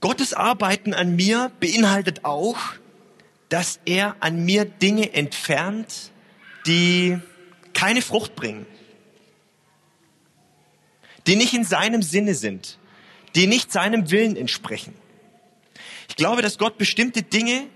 Gottes 0.00 0.34
Arbeiten 0.34 0.92
an 0.92 1.14
mir 1.14 1.52
beinhaltet 1.60 2.24
auch, 2.24 2.58
dass 3.50 3.78
er 3.84 4.16
an 4.18 4.44
mir 4.44 4.64
Dinge 4.64 5.12
entfernt, 5.12 6.10
die 6.66 7.20
keine 7.72 8.02
Frucht 8.02 8.34
bringen, 8.34 8.66
die 11.28 11.36
nicht 11.36 11.54
in 11.54 11.62
seinem 11.62 12.02
Sinne 12.02 12.34
sind, 12.34 12.80
die 13.36 13.46
nicht 13.46 13.70
seinem 13.70 14.10
Willen 14.10 14.36
entsprechen. 14.36 14.92
Ich 16.08 16.16
glaube, 16.16 16.42
dass 16.42 16.58
Gott 16.58 16.78
bestimmte 16.78 17.22
Dinge 17.22 17.68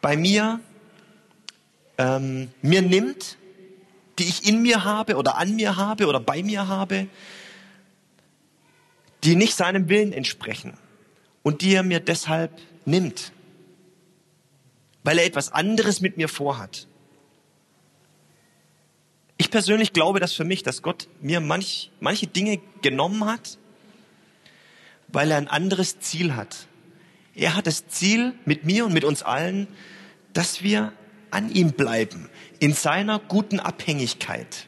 bei 0.00 0.16
mir 0.16 0.58
ähm, 1.98 2.50
mir 2.62 2.82
nimmt, 2.82 3.36
die 4.18 4.24
ich 4.24 4.48
in 4.48 4.62
mir 4.62 4.84
habe 4.84 5.16
oder 5.16 5.36
an 5.36 5.56
mir 5.56 5.76
habe 5.76 6.06
oder 6.06 6.20
bei 6.20 6.42
mir 6.42 6.68
habe, 6.68 7.08
die 9.24 9.36
nicht 9.36 9.54
seinem 9.54 9.88
Willen 9.88 10.12
entsprechen 10.12 10.74
und 11.42 11.62
die 11.62 11.74
er 11.74 11.82
mir 11.82 12.00
deshalb 12.00 12.52
nimmt, 12.84 13.32
weil 15.02 15.18
er 15.18 15.26
etwas 15.26 15.52
anderes 15.52 16.00
mit 16.00 16.16
mir 16.16 16.28
vorhat. 16.28 16.86
Ich 19.36 19.50
persönlich 19.50 19.92
glaube 19.92 20.18
das 20.20 20.32
für 20.32 20.44
mich, 20.44 20.62
dass 20.62 20.82
Gott 20.82 21.08
mir 21.20 21.40
manch, 21.40 21.90
manche 22.00 22.26
Dinge 22.26 22.60
genommen 22.82 23.24
hat, 23.24 23.58
weil 25.08 25.30
er 25.30 25.36
ein 25.36 25.48
anderes 25.48 26.00
Ziel 26.00 26.34
hat. 26.34 26.66
Er 27.34 27.54
hat 27.54 27.68
das 27.68 27.86
Ziel 27.86 28.34
mit 28.44 28.64
mir 28.64 28.84
und 28.84 28.92
mit 28.92 29.04
uns 29.04 29.22
allen, 29.22 29.68
dass 30.32 30.62
wir 30.62 30.92
an 31.30 31.50
ihm 31.50 31.72
bleiben, 31.72 32.28
in 32.58 32.72
seiner 32.72 33.18
guten 33.18 33.60
Abhängigkeit. 33.60 34.66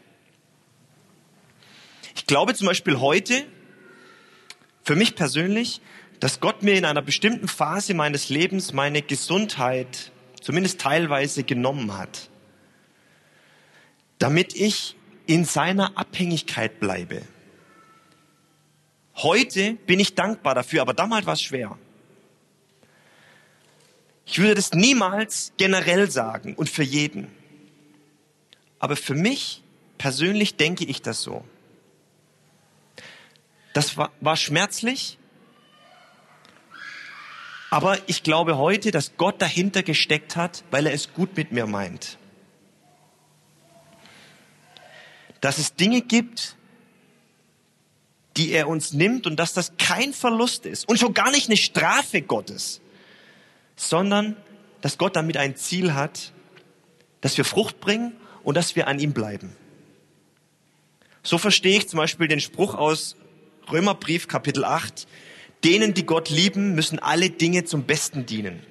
Ich 2.14 2.27
glaube 2.27 2.55
zum 2.55 2.66
Beispiel 2.66 3.01
heute, 3.01 3.44
für 4.83 4.96
mich 4.96 5.14
persönlich, 5.14 5.81
dass 6.20 6.40
Gott 6.40 6.62
mir 6.62 6.75
in 6.75 6.85
einer 6.85 7.03
bestimmten 7.03 7.49
Phase 7.49 7.94
meines 7.94 8.29
Lebens 8.29 8.73
meine 8.73 9.03
Gesundheit 9.03 10.12
zumindest 10.40 10.81
teilweise 10.81 11.44
genommen 11.44 11.96
hat, 11.96 12.29
damit 14.18 14.55
ich 14.55 14.96
in 15.27 15.44
seiner 15.44 15.96
Abhängigkeit 15.96 16.81
bleibe. 16.81 17.23
Heute 19.16 19.75
bin 19.87 20.01
ich 20.01 20.14
dankbar 20.14 20.55
dafür, 20.55 20.83
aber 20.83 20.94
damals 20.94 21.27
war 21.27 21.35
es 21.35 21.42
schwer. 21.42 21.79
Ich 24.31 24.38
würde 24.38 24.55
das 24.55 24.71
niemals 24.73 25.53
generell 25.57 26.09
sagen 26.09 26.55
und 26.55 26.71
für 26.71 26.85
jeden. 26.85 27.27
Aber 28.79 28.95
für 28.95 29.16
mich 29.16 29.64
persönlich 29.99 30.55
denke 30.55 30.85
ich 30.85 31.03
das 31.03 31.21
so. 31.21 31.45
Das 33.73 33.97
war, 33.97 34.12
war 34.21 34.37
schmerzlich, 34.37 35.19
aber 37.71 37.99
ich 38.09 38.23
glaube 38.23 38.57
heute, 38.57 38.93
dass 38.93 39.16
Gott 39.16 39.43
dahinter 39.43 39.83
gesteckt 39.83 40.37
hat, 40.37 40.62
weil 40.71 40.87
er 40.87 40.95
es 40.95 41.12
gut 41.12 41.37
mit 41.37 41.51
mir 41.51 41.66
meint. 41.66 42.16
Dass 45.40 45.59
es 45.59 45.75
Dinge 45.75 46.03
gibt, 46.03 46.55
die 48.37 48.53
er 48.53 48.69
uns 48.69 48.93
nimmt 48.93 49.27
und 49.27 49.37
dass 49.37 49.55
das 49.55 49.73
kein 49.77 50.12
Verlust 50.12 50.66
ist 50.66 50.88
und 50.88 51.01
schon 51.01 51.14
gar 51.14 51.33
nicht 51.33 51.49
eine 51.49 51.57
Strafe 51.57 52.23
Gottes 52.23 52.81
sondern 53.81 54.37
dass 54.83 54.99
Gott 54.99 55.16
damit 55.16 55.38
ein 55.38 55.57
Ziel 55.57 55.95
hat, 55.95 56.33
dass 57.23 57.37
wir 57.38 57.45
Frucht 57.45 57.81
bringen 57.81 58.12
und 58.43 58.57
dass 58.57 58.77
wir 58.77 58.88
an 58.88 58.99
ihm 58.99 59.12
bleiben. 59.12 59.57
So 61.23 61.38
verstehe 61.38 61.79
ich 61.79 61.88
zum 61.88 61.97
Beispiel 61.97 62.29
den 62.29 62.40
Spruch 62.40 62.75
aus 62.75 63.16
Römerbrief 63.71 64.29
Kapitel 64.29 64.64
8, 64.64 65.07
denen, 65.64 65.95
die 65.95 66.05
Gott 66.05 66.29
lieben, 66.29 66.75
müssen 66.75 66.99
alle 66.99 67.31
Dinge 67.31 67.64
zum 67.64 67.85
Besten 67.85 68.27
dienen. 68.27 68.62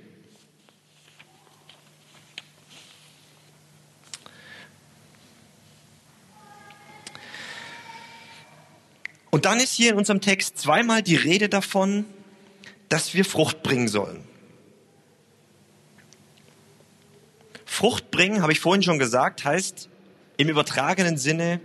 Und 9.32 9.45
dann 9.45 9.60
ist 9.60 9.74
hier 9.74 9.91
in 9.91 9.98
unserem 9.98 10.22
Text 10.22 10.58
zweimal 10.60 11.02
die 11.02 11.15
Rede 11.15 11.50
davon, 11.50 12.06
dass 12.89 13.13
wir 13.13 13.26
Frucht 13.26 13.63
bringen 13.63 13.88
sollen. 13.88 14.28
Frucht 17.79 18.11
bringen, 18.11 18.41
habe 18.41 18.51
ich 18.51 18.59
vorhin 18.59 18.83
schon 18.83 18.99
gesagt, 18.99 19.45
heißt 19.45 19.87
im 20.35 20.49
übertragenen 20.49 21.15
Sinne, 21.15 21.61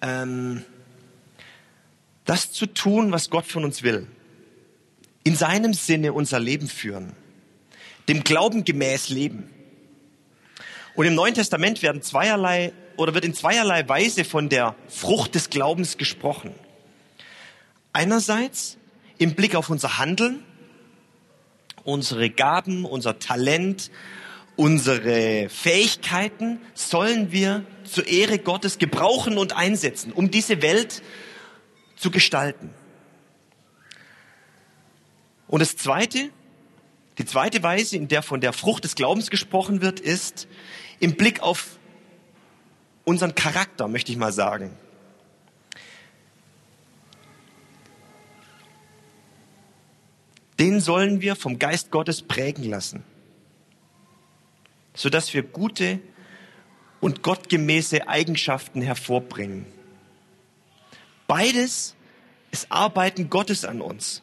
ähm, 0.00 0.64
das 2.24 2.52
zu 2.52 2.66
tun, 2.66 3.10
was 3.10 3.30
Gott 3.30 3.44
von 3.44 3.64
uns 3.64 3.82
will. 3.82 4.06
In 5.24 5.34
seinem 5.34 5.74
Sinne 5.74 6.12
unser 6.12 6.38
Leben 6.38 6.68
führen. 6.68 7.16
Dem 8.06 8.22
Glauben 8.22 8.62
gemäß 8.62 9.08
leben. 9.08 9.50
Und 10.94 11.06
im 11.06 11.16
Neuen 11.16 11.34
Testament 11.34 11.82
werden 11.82 12.00
zweierlei 12.00 12.72
oder 12.96 13.14
wird 13.14 13.24
in 13.24 13.34
zweierlei 13.34 13.88
Weise 13.88 14.22
von 14.22 14.48
der 14.48 14.76
Frucht 14.86 15.34
des 15.34 15.50
Glaubens 15.50 15.98
gesprochen. 15.98 16.54
Einerseits 17.92 18.76
im 19.18 19.34
Blick 19.34 19.56
auf 19.56 19.68
unser 19.68 19.98
Handeln, 19.98 20.44
unsere 21.82 22.30
Gaben, 22.30 22.84
unser 22.84 23.18
Talent, 23.18 23.90
unsere 24.56 25.48
Fähigkeiten 25.48 26.60
sollen 26.74 27.32
wir 27.32 27.64
zur 27.84 28.06
Ehre 28.06 28.38
Gottes 28.38 28.78
gebrauchen 28.78 29.38
und 29.38 29.56
einsetzen, 29.56 30.12
um 30.12 30.30
diese 30.30 30.62
Welt 30.62 31.02
zu 31.96 32.10
gestalten. 32.10 32.70
Und 35.46 35.60
das 35.60 35.76
zweite, 35.76 36.30
die 37.18 37.24
zweite 37.24 37.62
Weise, 37.62 37.96
in 37.96 38.08
der 38.08 38.22
von 38.22 38.40
der 38.40 38.52
Frucht 38.52 38.84
des 38.84 38.94
Glaubens 38.94 39.30
gesprochen 39.30 39.82
wird, 39.82 40.00
ist 40.00 40.48
im 41.00 41.14
Blick 41.14 41.40
auf 41.40 41.78
unseren 43.04 43.34
Charakter, 43.34 43.88
möchte 43.88 44.10
ich 44.12 44.18
mal 44.18 44.32
sagen. 44.32 44.76
Den 50.58 50.80
sollen 50.80 51.20
wir 51.20 51.34
vom 51.34 51.58
Geist 51.58 51.90
Gottes 51.90 52.22
prägen 52.22 52.64
lassen 52.64 53.04
sodass 54.94 55.34
wir 55.34 55.42
gute 55.42 56.00
und 57.00 57.22
gottgemäße 57.22 58.08
Eigenschaften 58.08 58.80
hervorbringen. 58.80 59.66
Beides 61.26 61.94
ist 62.50 62.70
Arbeiten 62.70 63.28
Gottes 63.28 63.64
an 63.64 63.80
uns. 63.80 64.22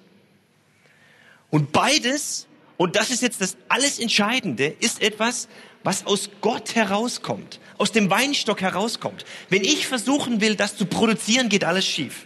Und 1.50 1.72
beides, 1.74 2.48
und 2.78 2.96
das 2.96 3.12
ist 3.12 3.22
jetzt 3.22 3.42
das 3.42 3.58
alles 3.68 4.00
Entscheidende, 4.00 4.66
ist 4.66 5.02
etwas, 5.02 5.50
was 5.84 6.06
aus 6.06 6.30
Gott 6.42 6.76
herauskommt, 6.76 7.60
aus 7.78 7.92
dem 7.92 8.10
Weinstock 8.10 8.62
herauskommt. 8.62 9.26
Wenn 9.50 9.64
ich 9.64 9.88
versuchen 9.88 10.42
will, 10.42 10.56
das 10.56 10.78
zu 10.78 10.86
produzieren, 10.86 11.50
geht 11.50 11.64
alles 11.64 11.86
schief. 11.86 12.26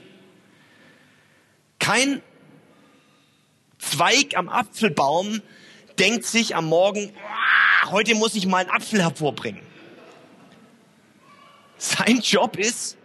Kein 1.80 2.22
Zweig 3.80 4.36
am 4.36 4.50
Apfelbaum 4.50 5.42
denkt 6.00 6.26
sich 6.26 6.56
am 6.56 6.66
Morgen, 6.66 7.12
heute 7.92 8.16
muss 8.16 8.36
ich 8.36 8.46
mal 8.48 8.60
einen 8.60 8.70
Apfel 8.70 9.02
hervorbringen. 9.02 9.62
Sein 11.78 12.20
Job 12.22 12.58
ist, 12.58 12.98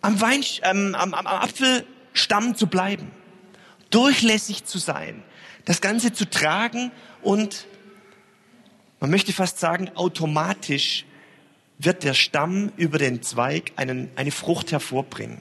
am, 0.00 0.20
Wein, 0.20 0.44
ähm, 0.62 0.94
am, 0.94 1.14
am 1.14 1.26
Apfelstamm 1.26 2.56
zu 2.56 2.66
bleiben, 2.66 3.10
durchlässig 3.90 4.64
zu 4.64 4.78
sein, 4.78 5.22
das 5.64 5.80
Ganze 5.80 6.12
zu 6.12 6.28
tragen 6.28 6.92
und 7.22 7.66
man 9.00 9.10
möchte 9.10 9.32
fast 9.32 9.58
sagen, 9.58 9.90
automatisch 9.96 11.04
wird 11.78 12.04
der 12.04 12.14
Stamm 12.14 12.72
über 12.76 12.98
den 12.98 13.22
Zweig 13.22 13.72
einen, 13.76 14.10
eine 14.16 14.30
Frucht 14.30 14.72
hervorbringen. 14.72 15.40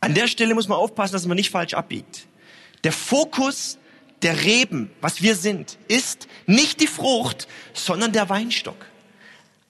An 0.00 0.14
der 0.14 0.26
Stelle 0.26 0.54
muss 0.54 0.68
man 0.68 0.78
aufpassen, 0.78 1.12
dass 1.14 1.26
man 1.26 1.36
nicht 1.36 1.50
falsch 1.50 1.74
abbiegt. 1.74 2.26
Der 2.84 2.92
Fokus 2.92 3.78
der 4.22 4.42
Reben, 4.42 4.90
was 5.00 5.22
wir 5.22 5.36
sind, 5.36 5.78
ist 5.88 6.26
nicht 6.46 6.80
die 6.80 6.86
Frucht, 6.86 7.48
sondern 7.74 8.12
der 8.12 8.28
Weinstock. 8.28 8.86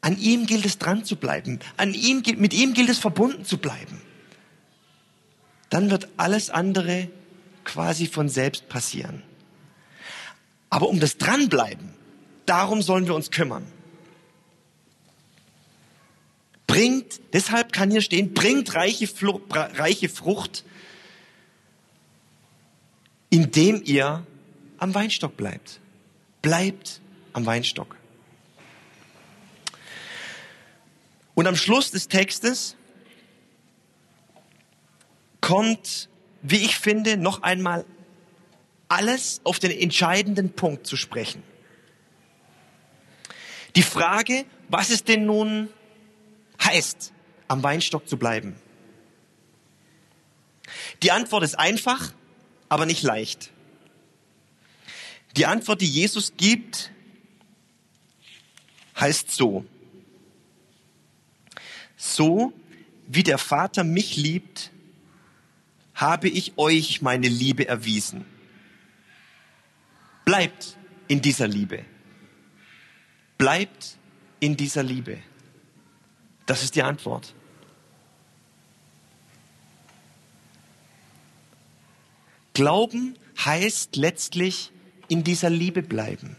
An 0.01 0.19
ihm 0.19 0.47
gilt 0.47 0.65
es 0.65 0.79
dran 0.79 1.05
zu 1.05 1.17
bleiben. 1.17 1.59
An 1.77 1.95
ihm, 1.95 2.23
mit 2.37 2.55
ihm 2.55 2.75
gilt 2.75 2.89
es 2.89 2.99
verbunden 2.99 3.45
zu 3.45 3.59
bleiben. 3.59 4.01
Dann 5.69 5.91
wird 5.91 6.09
alles 6.17 6.51
andere 6.51 7.09
quasi 7.65 8.07
von 8.07 8.29
selbst 8.29 8.69
passieren. 8.69 9.23
Aber 10.71 10.89
um 10.89 11.01
das 11.01 11.19
Dranbleiben, 11.19 11.91
darum 12.45 12.83
sollen 12.83 13.07
wir 13.07 13.15
uns 13.15 13.31
kümmern. 13.31 13.67
Bringt, 16.67 17.21
deshalb 17.33 17.73
kann 17.73 17.91
hier 17.91 18.01
stehen, 18.01 18.35
bringt 18.35 18.75
reiche, 18.75 19.09
reiche 19.51 20.09
Frucht, 20.09 20.65
indem 23.31 23.83
ihr 23.85 24.27
am 24.79 24.95
Weinstock 24.95 25.37
bleibt. 25.37 25.81
Bleibt 26.43 27.01
am 27.33 27.47
Weinstock. 27.47 27.97
Und 31.35 31.47
am 31.47 31.57
Schluss 31.57 31.91
des 31.91 32.09
Textes 32.09 32.77
kommt, 35.41 36.09
wie 36.43 36.57
ich 36.57 36.79
finde, 36.79 37.17
noch 37.17 37.43
einmal 37.43 37.85
alles 38.89 39.41
auf 39.45 39.59
den 39.59 39.71
entscheidenden 39.71 40.53
Punkt 40.53 40.87
zu 40.87 40.97
sprechen. 40.97 41.43
Die 43.75 43.83
Frage, 43.83 44.47
was 44.69 44.91
es 44.91 45.05
denn 45.05 45.27
nun 45.27 45.69
heißt, 46.63 47.13
am 47.49 47.63
Weinstock 47.63 48.09
zu 48.09 48.17
bleiben. 48.17 48.57
Die 51.03 51.11
Antwort 51.11 51.45
ist 51.45 51.59
einfach, 51.59 52.13
aber 52.69 52.87
nicht 52.87 53.03
leicht. 53.03 53.53
Die 55.37 55.47
Antwort, 55.47 55.83
die 55.83 55.89
Jesus 55.89 56.33
gibt, 56.37 56.91
heißt 58.99 59.31
so. 59.31 59.67
So 61.97 62.53
wie 63.07 63.23
der 63.23 63.39
Vater 63.39 63.85
mich 63.85 64.17
liebt, 64.17 64.71
habe 65.95 66.29
ich 66.29 66.57
euch 66.57 67.03
meine 67.03 67.29
Liebe 67.29 67.69
erwiesen. 67.69 68.25
Bleibt 70.25 70.77
in 71.09 71.23
dieser 71.23 71.47
Liebe. 71.47 71.85
Bleibt 73.39 73.97
in 74.41 74.57
dieser 74.57 74.83
Liebe. 74.83 75.19
Das 76.47 76.63
ist 76.63 76.75
die 76.75 76.83
Antwort. 76.83 77.35
Glauben 82.55 83.19
heißt 83.45 83.97
letztlich 83.97 84.73
in 85.09 85.25
dieser 85.25 85.51
Liebe 85.51 85.83
bleiben. 85.83 86.37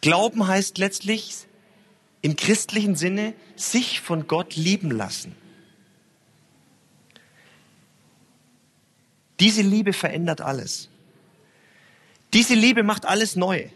Glauben 0.00 0.46
heißt 0.46 0.78
letztlich 0.78 1.46
im 2.22 2.36
christlichen 2.36 2.96
Sinne 2.96 3.34
sich 3.56 4.00
von 4.00 4.26
Gott 4.26 4.56
lieben 4.56 4.90
lassen. 4.90 5.34
Diese 9.40 9.62
Liebe 9.62 9.92
verändert 9.92 10.40
alles. 10.40 10.88
Diese 12.32 12.54
Liebe 12.54 12.82
macht 12.82 13.04
alles 13.04 13.36
neu. 13.36 13.68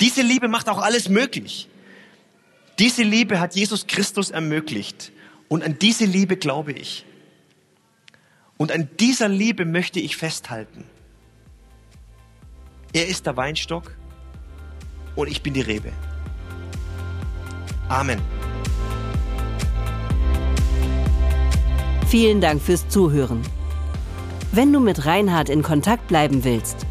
Diese 0.00 0.22
Liebe 0.22 0.48
macht 0.48 0.68
auch 0.68 0.78
alles 0.78 1.08
möglich. 1.08 1.68
Diese 2.78 3.02
Liebe 3.02 3.40
hat 3.40 3.54
Jesus 3.54 3.86
Christus 3.86 4.30
ermöglicht. 4.30 5.12
Und 5.48 5.64
an 5.64 5.78
diese 5.78 6.04
Liebe 6.04 6.36
glaube 6.36 6.72
ich. 6.72 7.04
Und 8.56 8.70
an 8.70 8.88
dieser 9.00 9.28
Liebe 9.28 9.64
möchte 9.64 10.00
ich 10.00 10.16
festhalten. 10.16 10.84
Er 12.92 13.06
ist 13.06 13.24
der 13.26 13.36
Weinstock 13.36 13.92
und 15.14 15.28
ich 15.28 15.40
bin 15.42 15.54
die 15.54 15.60
Rebe. 15.60 15.92
Amen. 17.88 18.20
Vielen 22.06 22.40
Dank 22.40 22.60
fürs 22.62 22.88
Zuhören. 22.88 23.42
Wenn 24.52 24.72
du 24.72 24.80
mit 24.80 25.04
Reinhard 25.04 25.50
in 25.50 25.62
Kontakt 25.62 26.08
bleiben 26.08 26.42
willst, 26.44 26.86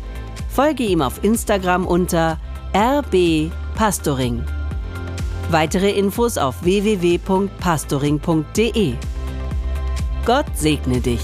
folge 0.49 0.83
ihm 0.83 1.01
auf 1.01 1.23
Instagram 1.23 1.87
unter 1.87 2.39
rbpastoring. 2.73 4.43
Weitere 5.49 5.89
Infos 5.91 6.37
auf 6.37 6.63
www.pastoring.de. 6.63 8.93
Gott 10.25 10.45
segne 10.55 11.01
dich. 11.01 11.21